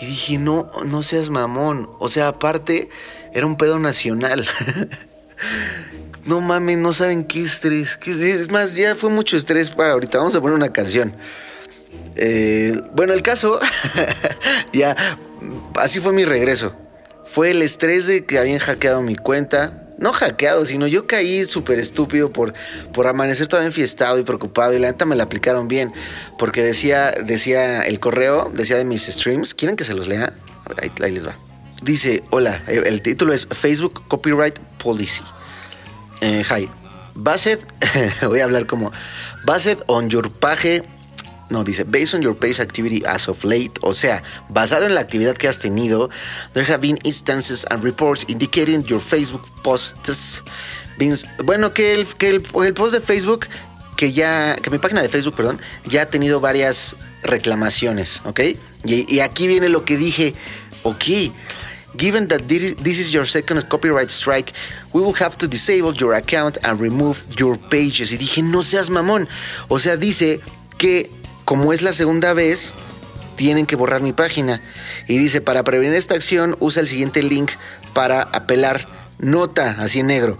y 0.00 0.06
dije, 0.06 0.38
no, 0.38 0.70
no 0.84 1.02
seas 1.02 1.28
mamón, 1.30 1.90
o 1.98 2.08
sea, 2.08 2.28
aparte 2.28 2.88
era 3.34 3.46
un 3.46 3.56
pedo 3.56 3.80
nacional. 3.80 4.46
no 6.24 6.40
mames, 6.40 6.78
no 6.78 6.92
saben 6.92 7.24
qué 7.24 7.42
estrés, 7.42 7.98
es 8.06 8.48
más, 8.52 8.76
ya 8.76 8.94
fue 8.94 9.10
mucho 9.10 9.36
estrés 9.36 9.72
para 9.72 9.90
ahorita, 9.90 10.18
vamos 10.18 10.36
a 10.36 10.40
poner 10.40 10.54
una 10.54 10.72
canción. 10.72 11.16
Eh, 12.14 12.80
bueno, 12.94 13.12
el 13.12 13.22
caso, 13.22 13.58
ya, 14.72 14.94
así 15.74 15.98
fue 15.98 16.12
mi 16.12 16.24
regreso 16.24 16.76
fue 17.32 17.50
el 17.50 17.62
estrés 17.62 18.06
de 18.06 18.26
que 18.26 18.38
habían 18.38 18.58
hackeado 18.58 19.00
mi 19.00 19.16
cuenta. 19.16 19.78
No 19.98 20.12
hackeado, 20.12 20.66
sino 20.66 20.86
yo 20.86 21.06
caí 21.06 21.46
súper 21.46 21.78
estúpido 21.78 22.30
por, 22.30 22.52
por 22.92 23.06
amanecer 23.06 23.48
todavía 23.48 23.68
enfiestado 23.68 24.18
y 24.18 24.22
preocupado. 24.22 24.74
Y 24.74 24.78
la 24.78 24.88
neta 24.88 25.06
me 25.06 25.16
la 25.16 25.22
aplicaron 25.24 25.66
bien. 25.66 25.94
Porque 26.38 26.62
decía, 26.62 27.12
decía 27.12 27.82
el 27.82 28.00
correo, 28.00 28.52
decía 28.52 28.76
de 28.76 28.84
mis 28.84 29.06
streams. 29.06 29.54
¿Quieren 29.54 29.76
que 29.76 29.84
se 29.84 29.94
los 29.94 30.08
lea? 30.08 30.34
Ahí 31.02 31.12
les 31.12 31.26
va. 31.26 31.34
Dice, 31.82 32.22
hola, 32.28 32.62
el 32.66 33.00
título 33.00 33.32
es 33.32 33.46
Facebook 33.46 34.06
Copyright 34.08 34.58
Policy. 34.78 35.22
Eh, 36.20 36.42
hi. 36.44 36.68
Based, 37.14 37.60
voy 38.26 38.40
a 38.40 38.44
hablar 38.44 38.66
como, 38.66 38.90
based 39.44 39.78
on 39.86 40.08
your 40.08 40.30
page 40.30 40.82
no, 41.52 41.62
dice, 41.62 41.84
based 41.84 42.14
on 42.14 42.22
your 42.22 42.34
page 42.34 42.60
activity 42.60 43.02
as 43.06 43.28
of 43.28 43.44
late, 43.44 43.78
o 43.82 43.92
sea, 43.94 44.22
basado 44.48 44.86
en 44.86 44.94
la 44.94 45.00
actividad 45.00 45.36
que 45.36 45.48
has 45.48 45.58
tenido, 45.58 46.10
there 46.54 46.64
have 46.64 46.80
been 46.80 46.98
instances 47.04 47.66
and 47.70 47.84
reports 47.84 48.24
indicating 48.28 48.82
your 48.84 49.00
Facebook 49.00 49.46
posts. 49.62 50.42
Bueno, 51.44 51.72
que 51.72 51.94
el, 51.94 52.06
que 52.06 52.28
el, 52.28 52.42
el 52.64 52.74
post 52.74 52.94
de 52.94 53.00
Facebook, 53.00 53.46
que 53.96 54.12
ya, 54.12 54.56
que 54.56 54.70
mi 54.70 54.78
página 54.78 55.02
de 55.02 55.08
Facebook, 55.08 55.34
perdón, 55.34 55.60
ya 55.86 56.02
ha 56.02 56.06
tenido 56.06 56.40
varias 56.40 56.96
reclamaciones, 57.22 58.22
¿ok? 58.24 58.40
Y, 58.84 59.14
y 59.14 59.20
aquí 59.20 59.46
viene 59.46 59.68
lo 59.68 59.84
que 59.84 59.96
dije, 59.96 60.34
ok. 60.82 61.04
Given 61.94 62.28
that 62.28 62.40
this 62.48 62.98
is 62.98 63.12
your 63.12 63.26
second 63.26 63.68
copyright 63.68 64.08
strike, 64.08 64.54
we 64.94 65.02
will 65.02 65.14
have 65.20 65.36
to 65.36 65.46
disable 65.46 65.92
your 65.92 66.14
account 66.14 66.56
and 66.62 66.80
remove 66.80 67.18
your 67.36 67.58
pages. 67.58 68.12
Y 68.12 68.16
dije, 68.16 68.42
no 68.42 68.62
seas 68.62 68.88
mamón. 68.88 69.28
O 69.68 69.78
sea, 69.78 69.98
dice 69.98 70.40
que 70.78 71.10
como 71.44 71.72
es 71.72 71.82
la 71.82 71.92
segunda 71.92 72.32
vez, 72.32 72.74
tienen 73.36 73.66
que 73.66 73.76
borrar 73.76 74.02
mi 74.02 74.12
página. 74.12 74.62
Y 75.08 75.18
dice, 75.18 75.40
para 75.40 75.64
prevenir 75.64 75.94
esta 75.94 76.14
acción, 76.14 76.56
usa 76.60 76.80
el 76.80 76.88
siguiente 76.88 77.22
link 77.22 77.50
para 77.92 78.22
apelar. 78.22 78.86
Nota, 79.18 79.76
así 79.78 80.00
en 80.00 80.08
negro. 80.08 80.38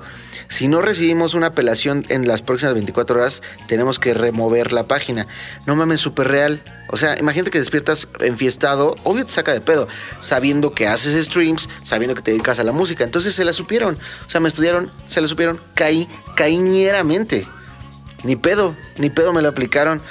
Si 0.48 0.66
no 0.66 0.82
recibimos 0.82 1.34
una 1.34 1.48
apelación 1.48 2.04
en 2.08 2.26
las 2.26 2.42
próximas 2.42 2.74
24 2.74 3.16
horas, 3.16 3.42
tenemos 3.68 3.98
que 3.98 4.12
remover 4.12 4.72
la 4.72 4.88
página. 4.88 5.26
No 5.66 5.76
mames, 5.76 6.00
súper 6.00 6.28
real. 6.28 6.62
O 6.88 6.96
sea, 6.96 7.16
imagínate 7.18 7.50
que 7.50 7.58
despiertas 7.58 8.08
enfiestado, 8.20 8.96
obvio 9.04 9.24
te 9.24 9.32
saca 9.32 9.52
de 9.52 9.60
pedo, 9.60 9.88
sabiendo 10.20 10.72
que 10.72 10.88
haces 10.88 11.24
streams, 11.24 11.68
sabiendo 11.82 12.14
que 12.14 12.22
te 12.22 12.32
dedicas 12.32 12.58
a 12.58 12.64
la 12.64 12.72
música. 12.72 13.04
Entonces 13.04 13.34
se 13.34 13.44
la 13.44 13.52
supieron. 13.52 13.94
O 14.26 14.30
sea, 14.30 14.40
me 14.40 14.48
estudiaron, 14.48 14.90
se 15.06 15.20
la 15.20 15.28
supieron, 15.28 15.60
caí, 15.74 16.08
caíñeramente. 16.34 17.46
Ni 18.24 18.36
pedo, 18.36 18.76
ni 18.98 19.10
pedo 19.10 19.32
me 19.32 19.42
lo 19.42 19.48
aplicaron 19.48 20.02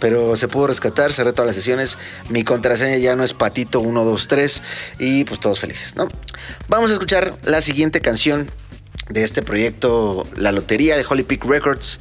pero 0.00 0.36
se 0.36 0.48
pudo 0.48 0.66
rescatar, 0.66 1.12
cerré 1.12 1.32
todas 1.32 1.46
las 1.46 1.56
sesiones, 1.56 1.98
mi 2.28 2.44
contraseña 2.44 2.96
ya 2.98 3.16
no 3.16 3.24
es 3.24 3.32
patito 3.32 3.80
1, 3.80 4.04
2, 4.04 4.28
3 4.28 4.62
y 4.98 5.24
pues 5.24 5.40
todos 5.40 5.60
felices, 5.60 5.96
¿no? 5.96 6.08
Vamos 6.68 6.90
a 6.90 6.94
escuchar 6.94 7.36
la 7.44 7.60
siguiente 7.60 8.00
canción 8.00 8.50
de 9.08 9.22
este 9.22 9.42
proyecto, 9.42 10.26
La 10.36 10.52
Lotería 10.52 10.96
de 10.96 11.04
Holy 11.08 11.22
Peak 11.22 11.44
Records. 11.44 12.00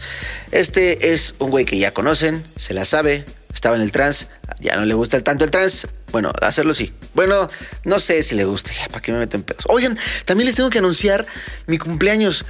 Este 0.51 1.13
es 1.13 1.35
un 1.39 1.51
güey 1.51 1.65
que 1.65 1.77
ya 1.77 1.93
conocen, 1.93 2.43
se 2.55 2.73
la 2.73 2.85
sabe, 2.85 3.25
estaba 3.53 3.75
en 3.75 3.81
el 3.81 3.91
trans, 3.91 4.27
ya 4.59 4.75
no 4.75 4.85
le 4.85 4.93
gusta 4.93 5.19
tanto 5.21 5.45
el 5.45 5.51
trans, 5.51 5.87
bueno, 6.11 6.31
hacerlo 6.41 6.73
sí. 6.73 6.93
Bueno, 7.13 7.47
no 7.83 7.99
sé 7.99 8.23
si 8.23 8.35
le 8.35 8.45
gusta, 8.45 8.71
¿para 8.89 9.01
qué 9.01 9.11
me 9.11 9.19
meten 9.19 9.43
pedos? 9.43 9.65
Oigan, 9.67 9.97
también 10.25 10.45
les 10.47 10.55
tengo 10.55 10.69
que 10.69 10.79
anunciar 10.79 11.25
mi 11.67 11.77
cumpleaños. 11.77 12.45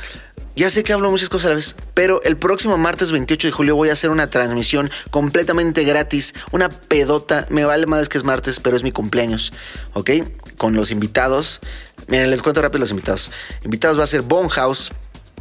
Ya 0.55 0.69
sé 0.69 0.83
que 0.83 0.93
hablo 0.93 1.12
muchas 1.12 1.27
cosas 1.27 1.45
a 1.47 1.50
la 1.50 1.55
vez, 1.55 1.75
pero 1.93 2.24
el 2.24 2.38
próximo 2.38 2.77
martes 2.77 3.12
28 3.12 3.50
de 3.50 3.51
julio 3.51 3.75
voy 3.75 3.89
a 3.89 3.93
hacer 3.93 4.09
una 4.09 4.29
transmisión 4.29 4.89
completamente 5.12 5.83
gratis, 5.83 6.33
una 6.51 6.69
pedota. 6.69 7.45
Me 7.50 7.65
vale 7.65 7.85
más 7.88 8.07
que 8.07 8.17
es 8.17 8.24
martes, 8.24 8.62
pero 8.62 8.77
es 8.77 8.83
mi 8.83 8.93
cumpleaños, 8.93 9.51
¿ok? 9.93 10.12
Con 10.57 10.74
los 10.74 10.91
invitados. 10.91 11.59
Miren, 12.07 12.31
les 12.31 12.41
cuento 12.41 12.62
rápido 12.62 12.79
los 12.79 12.91
invitados. 12.91 13.31
Invitados 13.65 14.00
va 14.00 14.05
a 14.05 14.07
ser 14.07 14.24
House, 14.51 14.93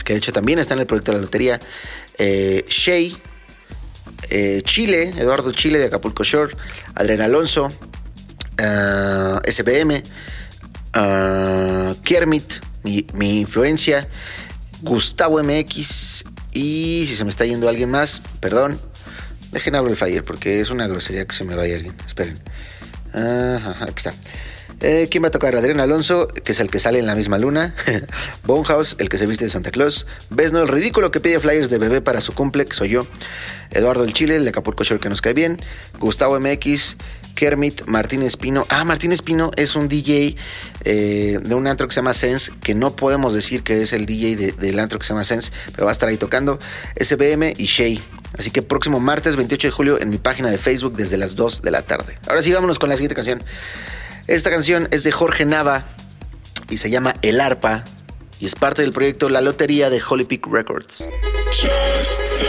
que 0.05 0.15
de 0.15 0.19
hecho 0.19 0.33
también 0.33 0.59
está 0.59 0.75
en 0.75 0.81
el 0.81 0.87
proyecto 0.87 1.13
de 1.13 1.19
la 1.19 1.23
lotería. 1.23 1.61
Eh, 2.19 2.65
Shay, 2.67 3.17
eh, 4.31 4.63
Chile, 4.65 5.15
Eduardo 5.17 5.53
Chile 5.53 5.79
de 5.79 5.87
Acapulco 5.87 6.25
Shore, 6.25 6.57
Adrián 6.97 7.21
Alonso, 7.21 7.67
uh, 7.67 9.39
SBM, 9.45 10.03
uh, 10.97 11.95
Kermit, 12.03 12.55
mi, 12.83 13.07
mi 13.15 13.41
influencia. 13.41 14.09
Gustavo 14.85 15.43
MX. 15.43 16.25
Y 16.53 17.05
si 17.07 17.17
se 17.17 17.25
me 17.25 17.31
está 17.31 17.45
yendo 17.45 17.69
alguien 17.69 17.91
más, 17.91 18.23
perdón. 18.41 18.79
Dejen 19.51 19.75
abro 19.75 19.91
el 19.91 19.97
flyer 19.97 20.25
porque 20.25 20.61
es 20.61 20.71
una 20.71 20.87
grosería 20.87 21.25
que 21.27 21.35
se 21.35 21.45
me 21.45 21.55
vaya 21.55 21.77
alguien. 21.77 21.95
Esperen. 22.07 22.39
Ajá, 23.13 23.77
aquí 23.85 23.95
está. 23.97 24.15
Eh, 24.81 25.09
¿Quién 25.11 25.23
va 25.23 25.29
a 25.29 25.31
tocar? 25.31 25.57
Adrián 25.57 25.81
Alonso, 25.81 26.29
que 26.29 26.53
es 26.53 26.61
el 26.61 26.69
que 26.69 26.79
sale 26.79 26.99
en 26.99 27.07
la 27.07 27.15
misma 27.15 27.39
luna. 27.39 27.75
Bonehouse, 28.45 28.97
el 28.99 29.09
que 29.09 29.17
se 29.17 29.27
viste 29.27 29.45
de 29.45 29.51
Santa 29.51 29.71
Claus. 29.71 30.07
Besno, 30.31 30.61
el 30.61 30.69
ridículo 30.69 31.11
que 31.11 31.21
pide 31.21 31.41
flyers 31.41 31.71
de 31.71 31.79
bebé 31.79 32.03
para 32.03 32.21
su 32.21 32.35
cumple, 32.35 32.67
que 32.67 32.75
soy 32.75 32.91
yo. 32.91 33.07
Eduardo 33.71 34.05
el 34.05 34.13
Chile, 34.13 34.37
el 34.37 34.45
de 34.45 34.51
Acapulco 34.51 34.85
Shore, 34.85 35.01
que 35.01 35.09
nos 35.09 35.23
cae 35.23 35.33
bien. 35.33 35.59
Gustavo 35.99 36.39
MX. 36.39 36.97
Kermit, 37.35 37.83
Martín 37.87 38.23
Espino. 38.23 38.67
Ah, 38.69 38.85
Martín 38.85 39.13
Espino 39.13 39.51
es 39.57 39.77
un 39.77 39.89
DJ 39.89 40.37
eh, 40.85 41.39
de 41.43 41.55
un 41.55 41.67
antro 41.67 41.89
que 41.89 41.95
se 41.95 42.01
llama 42.01 42.13
Sense, 42.13 42.53
que 42.63 42.75
no 42.75 42.97
podemos 42.97 43.35
decir 43.35 43.63
que 43.63 43.83
es 43.83 43.93
el 43.93 44.07
DJ 44.07 44.53
del 44.53 44.79
antro 44.79 44.99
que 44.99 45.07
se 45.07 45.13
llama 45.13 45.25
Sense, 45.25 45.53
pero 45.73 45.85
va 45.85 45.91
a 45.91 45.93
estar 45.93 46.09
ahí 46.09 46.17
tocando. 46.17 46.59
SBM 46.99 47.55
y 47.57 47.67
Shay. 47.67 48.01
Así 48.39 48.51
que 48.51 48.63
próximo 48.63 49.01
martes 49.01 49.37
28 49.37 49.69
de 49.69 49.73
julio 49.73 50.01
en 50.01 50.11
mi 50.11 50.19
página 50.19 50.51
de 50.51 50.59
Facebook 50.59 50.97
desde 50.97 51.17
las 51.17 51.37
2 51.37 51.63
de 51.63 51.71
la 51.71 51.83
tarde. 51.83 52.19
Ahora 52.27 52.43
sí, 52.43 52.53
vámonos 52.53 52.79
con 52.79 52.89
la 52.89 52.97
siguiente 52.97 53.15
canción. 53.15 53.43
Esta 54.27 54.51
canción 54.51 54.89
es 54.91 55.05
de 55.05 55.13
Jorge 55.13 55.45
Nava 55.45 55.85
y 56.71 56.79
se 56.79 56.91
llama 56.91 57.15
El 57.23 57.41
Arpa 57.41 57.85
y 58.41 58.47
es 58.47 58.55
parte 58.55 58.83
del 58.83 58.93
proyecto 58.93 59.29
La 59.29 59.41
Lotería 59.41 59.91
de 59.91 60.03
Holy 60.07 60.25
Peak 60.25 60.47
Records. 60.47 61.09
Just 61.53 62.45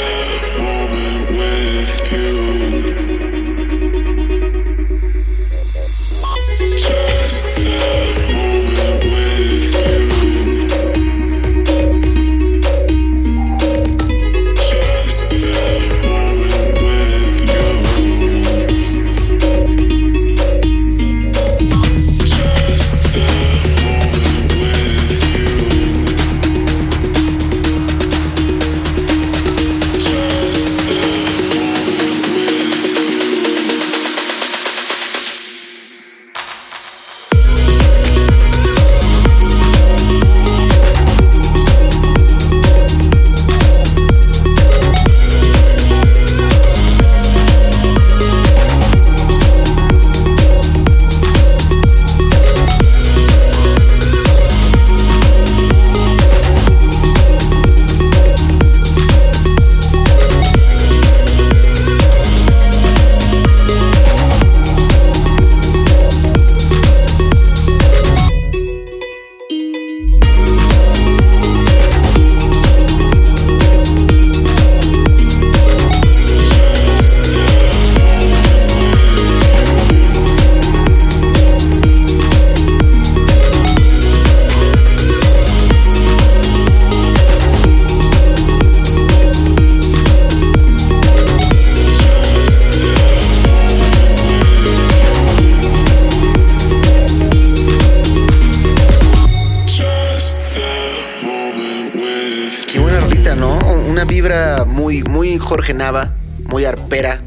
Una 103.88 104.04
vibra 104.04 104.66
muy, 104.66 105.04
muy 105.04 105.38
Jorge 105.38 105.74
Nava, 105.74 106.14
muy 106.46 106.66
arpera. 106.66 107.22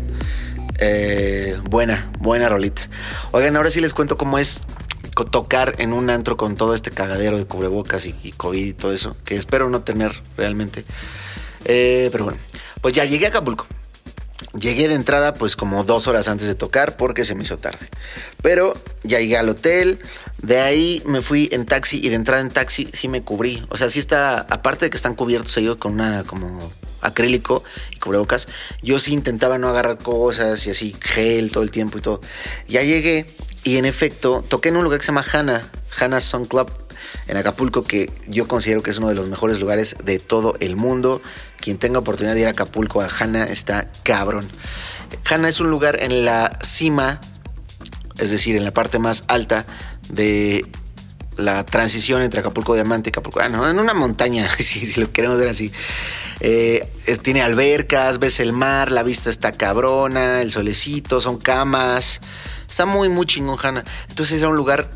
Eh, 0.80 1.56
buena, 1.64 2.10
buena 2.18 2.48
rolita. 2.48 2.88
Oigan, 3.30 3.56
ahora 3.56 3.70
sí 3.70 3.80
les 3.80 3.94
cuento 3.94 4.18
cómo 4.18 4.38
es 4.38 4.62
tocar 5.30 5.74
en 5.78 5.92
un 5.92 6.10
antro 6.10 6.36
con 6.36 6.56
todo 6.56 6.74
este 6.74 6.90
cagadero 6.90 7.38
de 7.38 7.44
cubrebocas 7.44 8.06
y, 8.06 8.14
y 8.22 8.32
COVID 8.32 8.64
y 8.64 8.72
todo 8.72 8.92
eso, 8.92 9.16
que 9.24 9.36
espero 9.36 9.70
no 9.70 9.82
tener 9.82 10.12
realmente. 10.36 10.84
Eh, 11.64 12.08
pero 12.10 12.24
bueno, 12.24 12.38
pues 12.80 12.92
ya 12.94 13.04
llegué 13.04 13.26
a 13.26 13.28
Acapulco. 13.28 13.66
Llegué 14.58 14.88
de 14.88 14.94
entrada 14.94 15.34
pues 15.34 15.56
como 15.56 15.84
dos 15.84 16.08
horas 16.08 16.26
antes 16.26 16.48
de 16.48 16.54
tocar 16.54 16.96
porque 16.96 17.22
se 17.24 17.34
me 17.34 17.42
hizo 17.42 17.58
tarde. 17.58 17.88
Pero 18.42 18.74
ya 19.04 19.20
llegué 19.20 19.36
al 19.36 19.48
hotel, 19.48 20.00
de 20.42 20.60
ahí 20.60 21.02
me 21.04 21.20
fui 21.20 21.48
en 21.52 21.66
taxi 21.66 22.00
y 22.02 22.08
de 22.08 22.14
entrada 22.14 22.40
en 22.40 22.50
taxi 22.50 22.88
sí 22.92 23.08
me 23.08 23.22
cubrí. 23.22 23.62
O 23.70 23.76
sea, 23.76 23.90
sí 23.90 23.98
está, 23.98 24.40
aparte 24.40 24.86
de 24.86 24.90
que 24.90 24.96
están 24.96 25.14
cubiertos 25.14 25.56
ellos 25.56 25.76
con 25.76 25.94
una 25.94 26.24
como 26.24 26.70
acrílico 27.00 27.64
y 27.92 27.96
cubrebocas, 27.96 28.48
yo 28.82 28.98
sí 28.98 29.12
intentaba 29.12 29.58
no 29.58 29.68
agarrar 29.68 29.98
cosas 29.98 30.66
y 30.66 30.70
así 30.70 30.96
gel 31.00 31.50
todo 31.50 31.64
el 31.64 31.70
tiempo 31.70 31.98
y 31.98 32.00
todo. 32.00 32.20
Ya 32.68 32.82
llegué 32.82 33.26
y 33.64 33.76
en 33.76 33.84
efecto 33.84 34.44
toqué 34.48 34.68
en 34.68 34.76
un 34.76 34.84
lugar 34.84 35.00
que 35.00 35.06
se 35.06 35.12
llama 35.12 35.24
Hana, 35.32 35.68
Hana 35.98 36.20
Sun 36.20 36.46
Club 36.46 36.70
en 37.26 37.36
Acapulco, 37.36 37.84
que 37.84 38.10
yo 38.26 38.48
considero 38.48 38.82
que 38.82 38.90
es 38.90 38.98
uno 38.98 39.08
de 39.08 39.14
los 39.14 39.28
mejores 39.28 39.60
lugares 39.60 39.96
de 40.04 40.18
todo 40.18 40.54
el 40.60 40.76
mundo. 40.76 41.20
Quien 41.60 41.78
tenga 41.78 41.98
oportunidad 41.98 42.34
de 42.34 42.42
ir 42.42 42.46
a 42.46 42.50
Acapulco, 42.50 43.00
a 43.00 43.08
Hana, 43.08 43.44
está 43.44 43.90
cabrón. 44.02 44.48
Hana 45.28 45.48
es 45.48 45.60
un 45.60 45.70
lugar 45.70 46.00
en 46.00 46.24
la 46.24 46.58
cima, 46.62 47.20
es 48.18 48.30
decir, 48.30 48.56
en 48.56 48.64
la 48.64 48.72
parte 48.72 48.98
más 48.98 49.24
alta 49.26 49.66
de 50.08 50.64
la 51.36 51.64
transición 51.64 52.22
entre 52.22 52.40
Acapulco 52.40 52.74
Diamante 52.74 53.08
y 53.08 53.10
Acapulco. 53.10 53.40
Ah, 53.40 53.48
no, 53.48 53.68
en 53.68 53.78
una 53.78 53.94
montaña, 53.94 54.48
si, 54.58 55.00
lo 55.00 55.12
queremos 55.12 55.38
ver 55.38 55.48
así. 55.48 55.72
Eh, 56.40 56.88
tiene 57.22 57.42
albercas, 57.42 58.18
ves 58.18 58.40
el 58.40 58.52
mar, 58.52 58.92
la 58.92 59.02
vista 59.02 59.30
está 59.30 59.52
cabrona, 59.52 60.42
el 60.42 60.50
solecito, 60.50 61.20
son 61.20 61.38
camas. 61.38 62.20
Está 62.68 62.86
muy, 62.86 63.08
muy 63.08 63.24
chingón, 63.26 63.58
Hanna. 63.62 63.84
Entonces 64.08 64.38
era 64.38 64.48
un 64.48 64.56
lugar 64.56 64.90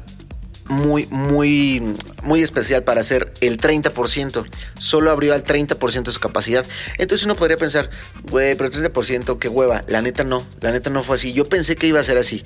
muy, 0.72 1.06
muy, 1.10 1.94
muy 2.22 2.40
especial 2.42 2.82
para 2.82 3.00
hacer 3.02 3.32
el 3.40 3.58
30%. 3.58 4.44
Solo 4.78 5.10
abrió 5.10 5.34
al 5.34 5.44
30% 5.44 6.02
de 6.04 6.12
su 6.12 6.20
capacidad. 6.20 6.64
Entonces 6.98 7.24
uno 7.24 7.36
podría 7.36 7.56
pensar, 7.56 7.90
güey, 8.24 8.54
pero 8.56 8.68
el 8.70 8.92
30%, 8.92 9.38
qué 9.38 9.48
hueva. 9.48 9.84
La 9.86 10.02
neta 10.02 10.24
no, 10.24 10.44
la 10.60 10.72
neta 10.72 10.90
no 10.90 11.02
fue 11.02 11.16
así. 11.16 11.32
Yo 11.32 11.48
pensé 11.48 11.76
que 11.76 11.86
iba 11.86 12.00
a 12.00 12.02
ser 12.04 12.18
así. 12.18 12.44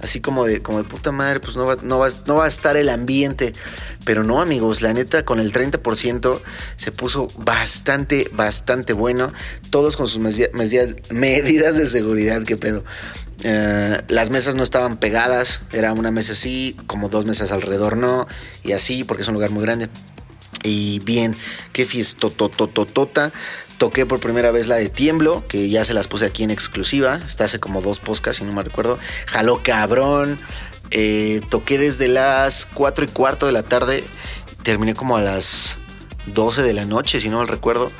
Así 0.00 0.20
como 0.20 0.44
de, 0.44 0.60
como 0.60 0.78
de 0.82 0.88
puta 0.88 1.12
madre, 1.12 1.40
pues 1.40 1.56
no 1.56 1.66
va, 1.66 1.76
no 1.82 1.98
va, 1.98 2.08
no 2.26 2.36
va 2.36 2.44
a 2.44 2.48
estar 2.48 2.76
el 2.76 2.88
ambiente. 2.88 3.52
Pero 4.04 4.24
no, 4.24 4.40
amigos, 4.40 4.82
la 4.82 4.92
neta 4.92 5.24
con 5.24 5.38
el 5.40 5.52
30% 5.52 6.40
se 6.76 6.92
puso 6.92 7.28
bastante, 7.36 8.28
bastante 8.32 8.92
bueno. 8.92 9.32
Todos 9.70 9.96
con 9.96 10.08
sus 10.08 10.20
medi- 10.20 10.50
medidas, 10.52 10.94
medidas 11.10 11.76
de 11.76 11.86
seguridad, 11.86 12.42
qué 12.44 12.56
pedo. 12.56 12.84
Eh, 13.44 14.02
las 14.08 14.30
mesas 14.30 14.54
no 14.54 14.62
estaban 14.62 14.96
pegadas, 14.96 15.62
era 15.72 15.92
una 15.92 16.10
mesa 16.10 16.32
así, 16.32 16.76
como 16.86 17.08
dos 17.08 17.24
mesas 17.24 17.52
alrededor 17.52 17.96
no, 17.96 18.26
y 18.64 18.72
así, 18.72 19.04
porque 19.04 19.22
es 19.22 19.28
un 19.28 19.34
lugar 19.34 19.50
muy 19.50 19.62
grande. 19.62 19.88
Y 20.64 20.98
bien, 21.00 21.36
qué 21.72 21.86
fiestotototota. 21.86 23.32
Toqué 23.78 24.06
por 24.06 24.18
primera 24.18 24.50
vez 24.50 24.66
la 24.66 24.74
de 24.76 24.88
Tiemblo, 24.88 25.46
que 25.46 25.68
ya 25.68 25.84
se 25.84 25.94
las 25.94 26.08
puse 26.08 26.26
aquí 26.26 26.42
en 26.42 26.50
exclusiva. 26.50 27.20
Está 27.24 27.44
hace 27.44 27.60
como 27.60 27.80
dos 27.80 28.00
podcasts, 28.00 28.38
si 28.38 28.44
no 28.44 28.52
me 28.52 28.62
recuerdo. 28.64 28.98
Jaló 29.26 29.62
cabrón. 29.62 30.38
Eh, 30.90 31.42
toqué 31.48 31.78
desde 31.78 32.08
las 32.08 32.66
4 32.74 33.04
y 33.04 33.08
cuarto 33.08 33.46
de 33.46 33.52
la 33.52 33.62
tarde. 33.62 34.02
Terminé 34.64 34.94
como 34.94 35.16
a 35.16 35.22
las 35.22 35.78
12 36.26 36.62
de 36.62 36.72
la 36.72 36.86
noche, 36.86 37.20
si 37.20 37.28
no 37.28 37.38
mal 37.38 37.46
recuerdo. 37.48 37.92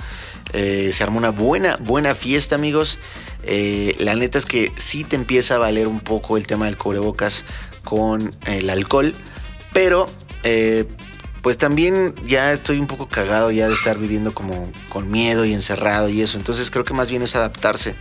Eh, 0.52 0.90
se 0.92 1.02
armó 1.02 1.18
una 1.18 1.30
buena, 1.30 1.76
buena 1.80 2.14
fiesta, 2.14 2.54
amigos. 2.54 2.98
Eh, 3.44 3.94
la 3.98 4.14
neta 4.14 4.38
es 4.38 4.46
que 4.46 4.72
sí 4.76 5.04
te 5.04 5.16
empieza 5.16 5.54
a 5.54 5.58
valer 5.58 5.86
un 5.86 6.00
poco 6.00 6.36
el 6.36 6.46
tema 6.46 6.66
del 6.66 6.76
cubrebocas 6.76 7.44
con 7.84 8.34
el 8.46 8.68
alcohol, 8.68 9.14
pero 9.72 10.08
eh, 10.42 10.86
pues 11.42 11.56
también 11.56 12.14
ya 12.26 12.52
estoy 12.52 12.78
un 12.78 12.86
poco 12.86 13.08
cagado 13.08 13.50
ya 13.50 13.68
de 13.68 13.74
estar 13.74 13.98
viviendo 13.98 14.34
como 14.34 14.70
con 14.88 15.10
miedo 15.10 15.44
y 15.44 15.54
encerrado 15.54 16.08
y 16.08 16.20
eso. 16.20 16.36
Entonces 16.36 16.70
creo 16.70 16.84
que 16.84 16.94
más 16.94 17.08
bien 17.08 17.22
es 17.22 17.36
adaptarse, 17.36 17.94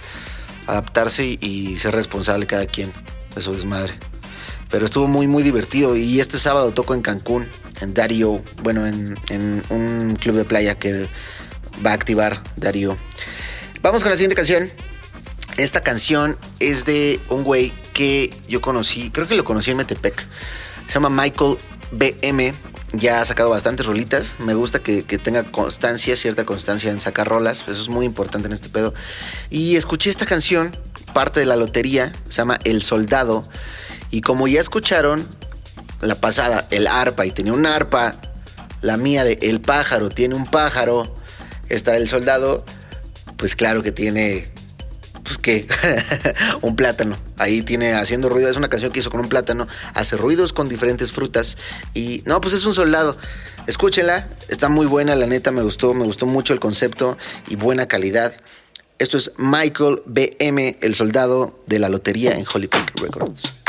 adaptarse 0.66 1.26
y, 1.26 1.78
ser 1.78 1.94
responsable 1.94 2.48
cada 2.48 2.66
quien 2.66 2.92
de 3.36 3.42
su 3.42 3.54
desmadre. 3.54 3.94
Pero 4.70 4.86
estuvo 4.86 5.08
muy, 5.08 5.28
muy 5.28 5.44
divertido. 5.44 5.96
Y 5.96 6.20
este 6.20 6.40
sábado 6.40 6.72
toco 6.72 6.94
en 6.94 7.02
Cancún, 7.02 7.48
en 7.80 7.94
Dario. 7.94 8.44
Bueno, 8.64 8.86
en, 8.86 9.18
en 9.30 9.64
un 9.70 10.18
club 10.18 10.36
de 10.36 10.44
playa 10.44 10.76
que 10.76 11.08
va 11.86 11.92
a 11.92 11.94
activar 11.94 12.42
Dario. 12.56 12.98
Vamos 13.82 14.04
con 14.04 14.12
la 14.12 14.18
siguiente 14.18 14.36
canción. 14.36 14.70
Esta 15.58 15.82
canción 15.82 16.38
es 16.60 16.86
de 16.86 17.20
un 17.30 17.44
güey 17.44 17.74
que 17.94 18.34
yo 18.48 18.62
conocí, 18.62 19.10
creo 19.10 19.28
que 19.28 19.36
lo 19.36 19.44
conocí 19.44 19.72
en 19.72 19.78
Metepec. 19.78 20.26
Se 20.88 20.94
llama 20.94 21.10
Michael 21.10 21.58
BM. 21.92 22.54
Ya 22.94 23.20
ha 23.20 23.26
sacado 23.26 23.50
bastantes 23.50 23.86
rolitas. 23.86 24.36
Me 24.40 24.54
gusta 24.54 24.80
que, 24.80 25.04
que 25.04 25.18
tenga 25.18 25.44
constancia, 25.44 26.16
cierta 26.16 26.46
constancia 26.46 26.90
en 26.90 27.00
sacar 27.00 27.28
rolas. 27.28 27.66
Eso 27.68 27.82
es 27.82 27.90
muy 27.90 28.06
importante 28.06 28.48
en 28.48 28.54
este 28.54 28.70
pedo. 28.70 28.94
Y 29.50 29.76
escuché 29.76 30.10
esta 30.10 30.26
canción, 30.26 30.76
parte 31.14 31.40
de 31.40 31.46
la 31.46 31.58
lotería. 31.58 32.14
Se 32.30 32.38
llama 32.38 32.60
El 32.64 32.82
Soldado. 32.82 33.48
Y 34.10 34.22
como 34.22 34.48
ya 34.48 34.62
escucharon 34.62 35.28
la 36.02 36.16
pasada, 36.16 36.68
el 36.72 36.88
arpa, 36.88 37.26
y 37.26 37.32
tenía 37.32 37.54
un 37.54 37.66
arpa, 37.66 38.16
la 38.82 38.98
mía 38.98 39.24
de 39.24 39.38
El 39.42 39.60
pájaro 39.60 40.10
tiene 40.10 40.36
un 40.36 40.46
pájaro, 40.46 41.16
está 41.70 41.96
el 41.98 42.08
soldado, 42.08 42.66
pues 43.38 43.56
claro 43.56 43.84
que 43.84 43.92
tiene, 43.92 44.48
pues 45.24 45.38
qué, 45.38 45.68
un 46.62 46.76
plátano. 46.76 47.18
Ahí 47.38 47.62
tiene 47.62 47.94
haciendo 47.94 48.30
ruido, 48.30 48.50
es 48.50 48.58
una 48.58 48.70
canción 48.70 48.92
que 48.92 49.00
hizo 49.00 49.12
con 49.12 49.20
un 49.20 49.30
plátano, 49.30 49.68
hace 49.94 50.18
ruidos 50.18 50.54
con 50.54 50.70
diferentes 50.70 51.12
frutas 51.12 51.58
y 51.94 52.24
no, 52.26 52.42
pues 52.42 52.54
es 52.54 52.66
un 52.66 52.74
soldado. 52.74 53.18
Escúchenla, 53.68 54.30
está 54.48 54.70
muy 54.70 54.86
buena, 54.86 55.16
la 55.16 55.28
neta 55.28 55.52
me 55.52 55.62
gustó, 55.62 55.94
me 55.94 56.06
gustó 56.06 56.26
mucho 56.26 56.54
el 56.54 56.60
concepto 56.60 57.18
y 57.48 57.56
buena 57.56 57.88
calidad. 57.88 58.34
Esto 59.00 59.18
es 59.18 59.32
Michael 59.38 60.02
BM, 60.06 60.78
el 60.82 60.96
soldado 60.96 61.64
de 61.68 61.78
la 61.78 61.90
lotería 61.90 62.36
en 62.36 62.46
Holy 62.52 62.68
Pink 62.68 63.00
Records. 63.00 63.67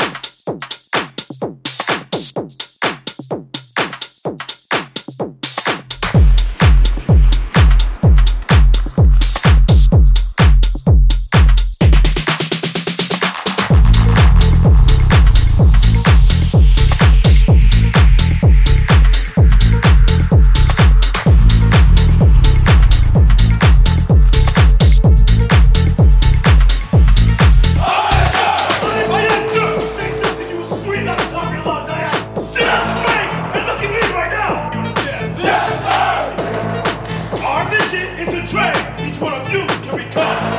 It's 38.01 38.33
a 38.33 38.41
dream. 38.47 39.09
Each 39.09 39.19
one 39.19 39.33
of 39.33 39.49
you 39.51 39.65
can 39.65 39.97
become. 39.97 40.58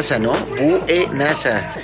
Buenaza, 0.00 0.18
¿no? 0.18 0.32
Buenaza. 0.56 1.74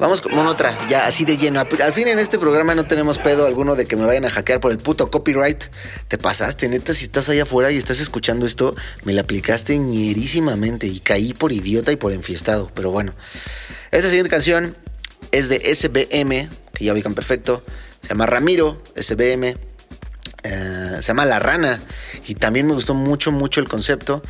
Vamos 0.00 0.20
con 0.20 0.46
otra, 0.48 0.76
ya 0.88 1.06
así 1.06 1.24
de 1.24 1.36
lleno. 1.36 1.60
Al 1.60 1.92
fin 1.92 2.08
en 2.08 2.18
este 2.18 2.36
programa 2.36 2.74
no 2.74 2.88
tenemos 2.88 3.18
pedo 3.18 3.46
alguno 3.46 3.76
de 3.76 3.84
que 3.84 3.94
me 3.94 4.04
vayan 4.04 4.24
a 4.24 4.30
hackear 4.30 4.58
por 4.58 4.72
el 4.72 4.78
puto 4.78 5.12
copyright. 5.12 5.62
Te 6.08 6.18
pasaste, 6.18 6.68
neta, 6.68 6.92
si 6.92 7.04
estás 7.04 7.28
allá 7.28 7.44
afuera 7.44 7.70
y 7.70 7.76
estás 7.76 8.00
escuchando 8.00 8.46
esto, 8.46 8.74
me 9.04 9.12
la 9.12 9.20
aplicaste 9.20 9.78
ñerísimamente 9.78 10.88
y 10.88 10.98
caí 10.98 11.34
por 11.34 11.52
idiota 11.52 11.92
y 11.92 11.96
por 11.96 12.10
enfiestado. 12.12 12.68
Pero 12.74 12.90
bueno, 12.90 13.14
esta 13.92 14.08
siguiente 14.08 14.30
canción 14.30 14.76
es 15.30 15.48
de 15.48 15.60
SBM, 15.72 16.48
que 16.74 16.84
ya 16.84 16.92
ubican 16.92 17.14
perfecto. 17.14 17.62
Se 18.00 18.08
llama 18.08 18.26
Ramiro, 18.26 18.76
SBM. 18.96 19.56
Eh, 20.44 20.96
se 21.00 21.08
llama 21.08 21.24
La 21.24 21.38
Rana 21.38 21.80
y 22.26 22.34
también 22.34 22.66
me 22.66 22.74
gustó 22.74 22.94
mucho, 22.94 23.30
mucho 23.32 23.60
el 23.60 23.68
concepto. 23.68 24.22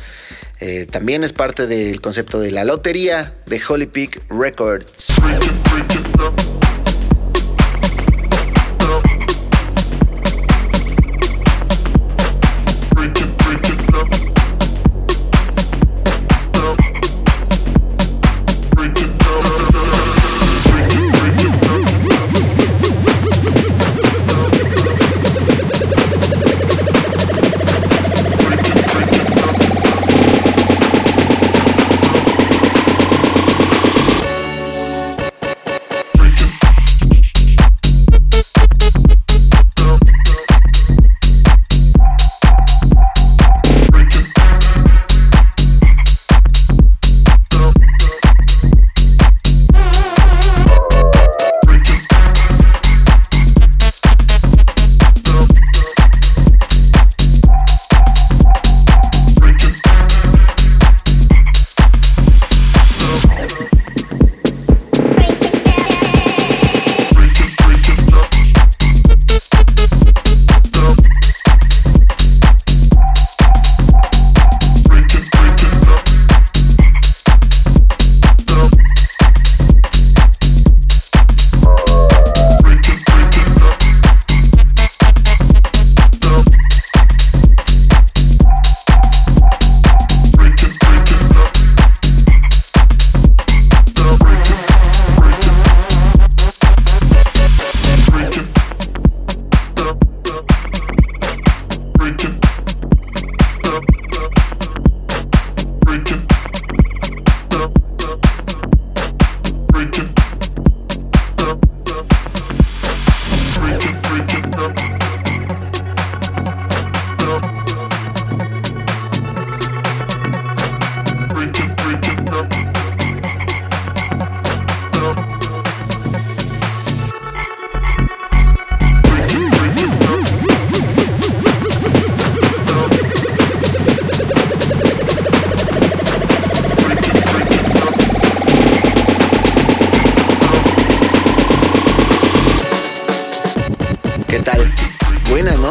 Eh, 0.59 0.87
también 0.89 1.23
es 1.23 1.33
parte 1.33 1.67
del 1.67 2.01
concepto 2.01 2.39
de 2.39 2.51
la 2.51 2.63
lotería 2.63 3.33
de 3.45 3.61
Holy 3.67 3.87
Peak 3.87 4.21
Records. 4.29 5.13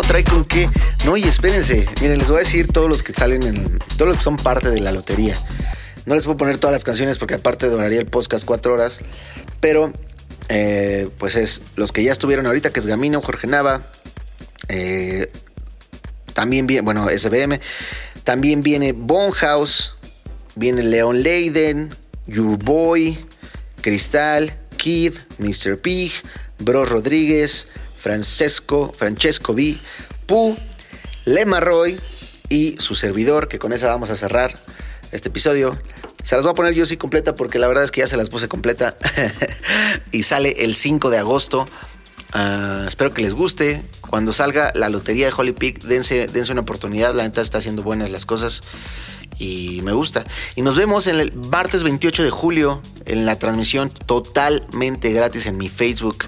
Trae 0.02 0.24
con 0.24 0.44
qué. 0.44 0.68
No, 1.04 1.16
y 1.16 1.24
espérense. 1.24 1.86
Miren, 2.00 2.18
les 2.18 2.28
voy 2.28 2.36
a 2.36 2.40
decir 2.40 2.68
todos 2.68 2.88
los 2.88 3.02
que 3.02 3.12
salen 3.12 3.42
en. 3.42 3.78
Todos 3.96 4.08
los 4.08 4.16
que 4.18 4.22
son 4.22 4.36
parte 4.36 4.70
de 4.70 4.80
la 4.80 4.92
lotería. 4.92 5.36
No 6.04 6.14
les 6.14 6.24
puedo 6.24 6.36
poner 6.36 6.58
todas 6.58 6.74
las 6.74 6.84
canciones 6.84 7.18
porque 7.18 7.34
aparte 7.34 7.68
duraría 7.68 7.98
el 8.00 8.06
podcast 8.06 8.44
cuatro 8.44 8.74
horas. 8.74 9.00
Pero, 9.60 9.92
eh, 10.48 11.08
pues 11.18 11.36
es 11.36 11.62
los 11.76 11.92
que 11.92 12.02
ya 12.02 12.12
estuvieron 12.12 12.46
ahorita, 12.46 12.70
que 12.70 12.80
es 12.80 12.86
Gamino, 12.86 13.22
Jorge 13.22 13.46
Nava. 13.46 13.82
eh, 14.68 15.30
también 16.34 16.66
viene, 16.66 16.82
bueno, 16.82 17.08
SBM. 17.08 17.60
También 18.24 18.62
viene 18.62 18.92
Bonehouse. 18.92 19.94
Viene 20.54 20.82
Leon 20.82 21.22
Leiden. 21.22 21.94
Your 22.26 22.58
Boy. 22.58 23.18
Cristal. 23.80 24.52
Kid. 24.76 25.14
Mr. 25.38 25.78
Pig. 25.78 26.12
Bro 26.58 26.84
Rodríguez. 26.84 27.68
Francesco. 28.02 28.92
Francesco 28.96 29.52
V. 29.52 29.78
Pu. 30.26 30.56
Lema 31.24 31.60
Roy. 31.60 32.00
Y 32.48 32.76
su 32.78 32.94
servidor, 32.94 33.48
que 33.48 33.58
con 33.58 33.72
esa 33.72 33.88
vamos 33.88 34.10
a 34.10 34.16
cerrar 34.16 34.54
este 35.12 35.28
episodio. 35.28 35.78
Se 36.22 36.34
las 36.34 36.42
voy 36.44 36.52
a 36.52 36.54
poner 36.54 36.74
yo 36.74 36.84
sí 36.84 36.96
completa 36.96 37.34
porque 37.34 37.58
la 37.58 37.66
verdad 37.66 37.84
es 37.84 37.90
que 37.90 38.00
ya 38.00 38.06
se 38.06 38.16
las 38.16 38.28
puse 38.28 38.48
completa. 38.48 38.96
y 40.12 40.24
sale 40.24 40.64
el 40.64 40.74
5 40.74 41.10
de 41.10 41.18
agosto. 41.18 41.68
Ah, 42.32 42.84
espero 42.88 43.14
que 43.14 43.22
les 43.22 43.34
guste. 43.34 43.82
Cuando 44.08 44.32
salga 44.32 44.72
la 44.74 44.88
lotería 44.88 45.26
de 45.26 45.32
Holy 45.36 45.52
Peak, 45.52 45.82
dense, 45.82 46.26
dense 46.26 46.52
una 46.52 46.62
oportunidad. 46.62 47.14
La 47.14 47.22
neta 47.22 47.40
está 47.40 47.58
haciendo 47.58 47.82
buenas 47.82 48.10
las 48.10 48.26
cosas. 48.26 48.62
Y 49.38 49.80
me 49.82 49.92
gusta. 49.92 50.24
Y 50.56 50.62
nos 50.62 50.76
vemos 50.76 51.06
en 51.06 51.20
el 51.20 51.32
martes 51.32 51.82
28 51.82 52.22
de 52.22 52.30
julio 52.30 52.82
en 53.06 53.26
la 53.26 53.38
transmisión 53.38 53.90
totalmente 53.90 55.12
gratis 55.12 55.46
en 55.46 55.56
mi 55.56 55.68
Facebook. 55.68 56.26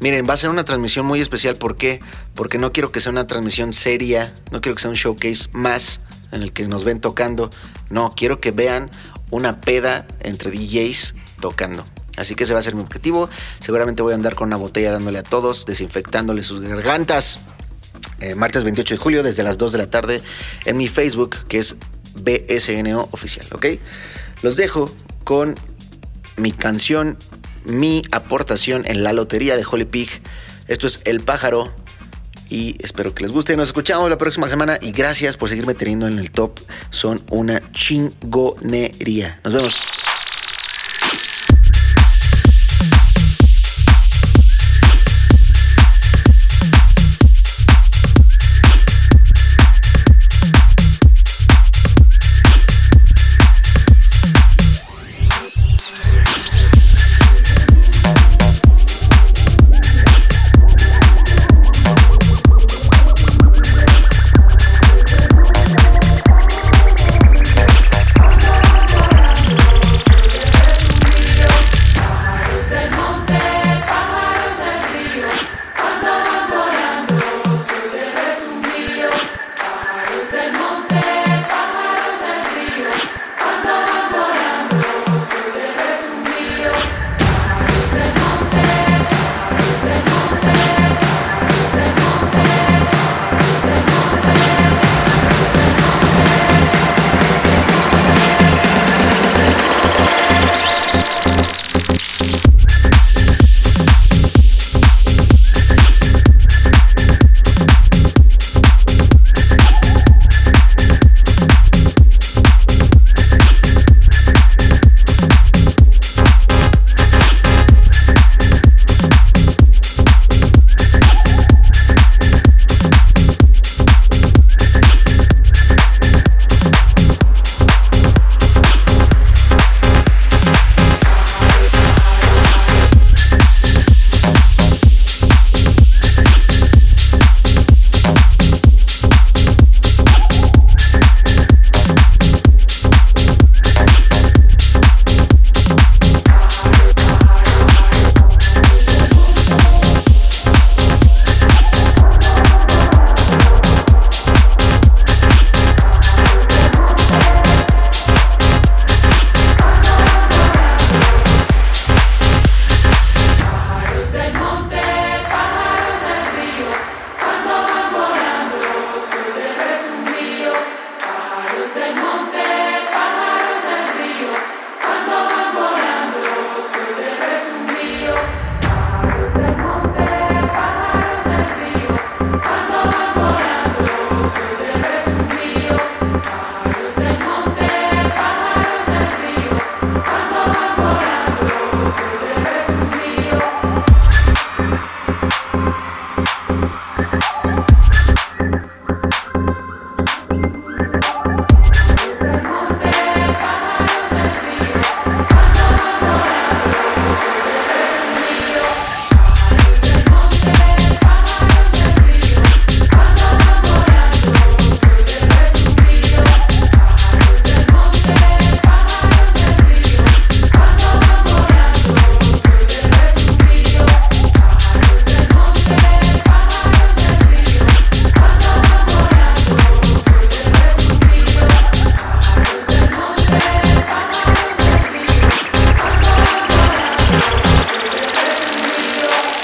Miren, 0.00 0.28
va 0.28 0.34
a 0.34 0.36
ser 0.36 0.50
una 0.50 0.64
transmisión 0.64 1.06
muy 1.06 1.20
especial. 1.20 1.56
¿Por 1.56 1.76
qué? 1.76 2.00
Porque 2.34 2.58
no 2.58 2.72
quiero 2.72 2.92
que 2.92 3.00
sea 3.00 3.10
una 3.10 3.26
transmisión 3.26 3.72
seria. 3.72 4.32
No 4.50 4.60
quiero 4.60 4.76
que 4.76 4.82
sea 4.82 4.90
un 4.90 4.96
showcase 4.96 5.48
más 5.52 6.00
en 6.30 6.42
el 6.42 6.52
que 6.52 6.68
nos 6.68 6.84
ven 6.84 7.00
tocando. 7.00 7.50
No, 7.90 8.14
quiero 8.16 8.40
que 8.40 8.52
vean 8.52 8.90
una 9.30 9.60
peda 9.60 10.06
entre 10.20 10.50
DJs 10.50 11.14
tocando. 11.40 11.84
Así 12.16 12.34
que 12.34 12.44
ese 12.44 12.52
va 12.52 12.60
a 12.60 12.62
ser 12.62 12.74
mi 12.74 12.82
objetivo. 12.82 13.28
Seguramente 13.60 14.02
voy 14.02 14.12
a 14.12 14.16
andar 14.16 14.34
con 14.34 14.48
una 14.48 14.56
botella 14.56 14.92
dándole 14.92 15.18
a 15.18 15.22
todos, 15.22 15.66
desinfectándole 15.66 16.42
sus 16.42 16.60
gargantas. 16.60 17.40
Eh, 18.20 18.34
martes 18.34 18.64
28 18.64 18.94
de 18.94 18.98
julio, 18.98 19.22
desde 19.22 19.42
las 19.42 19.58
2 19.58 19.72
de 19.72 19.78
la 19.78 19.90
tarde, 19.90 20.22
en 20.64 20.76
mi 20.76 20.88
Facebook, 20.88 21.36
que 21.46 21.58
es 21.58 21.76
BSNO 22.16 23.08
Oficial, 23.12 23.46
¿ok? 23.52 23.66
Los 24.42 24.56
dejo 24.56 24.92
con 25.22 25.54
mi 26.36 26.50
canción, 26.52 27.16
mi 27.68 28.02
aportación 28.10 28.84
en 28.86 29.04
la 29.04 29.12
lotería 29.12 29.56
de 29.56 29.64
Holy 29.70 29.84
Pig. 29.84 30.08
Esto 30.66 30.86
es 30.86 31.00
El 31.04 31.20
Pájaro. 31.20 31.72
Y 32.50 32.76
espero 32.82 33.14
que 33.14 33.22
les 33.22 33.30
guste. 33.30 33.56
Nos 33.56 33.68
escuchamos 33.68 34.08
la 34.08 34.18
próxima 34.18 34.48
semana. 34.48 34.78
Y 34.80 34.92
gracias 34.92 35.36
por 35.36 35.48
seguirme 35.48 35.74
teniendo 35.74 36.08
en 36.08 36.18
el 36.18 36.30
top. 36.30 36.58
Son 36.90 37.22
una 37.30 37.60
chingonería. 37.72 39.40
Nos 39.44 39.52
vemos. 39.52 39.82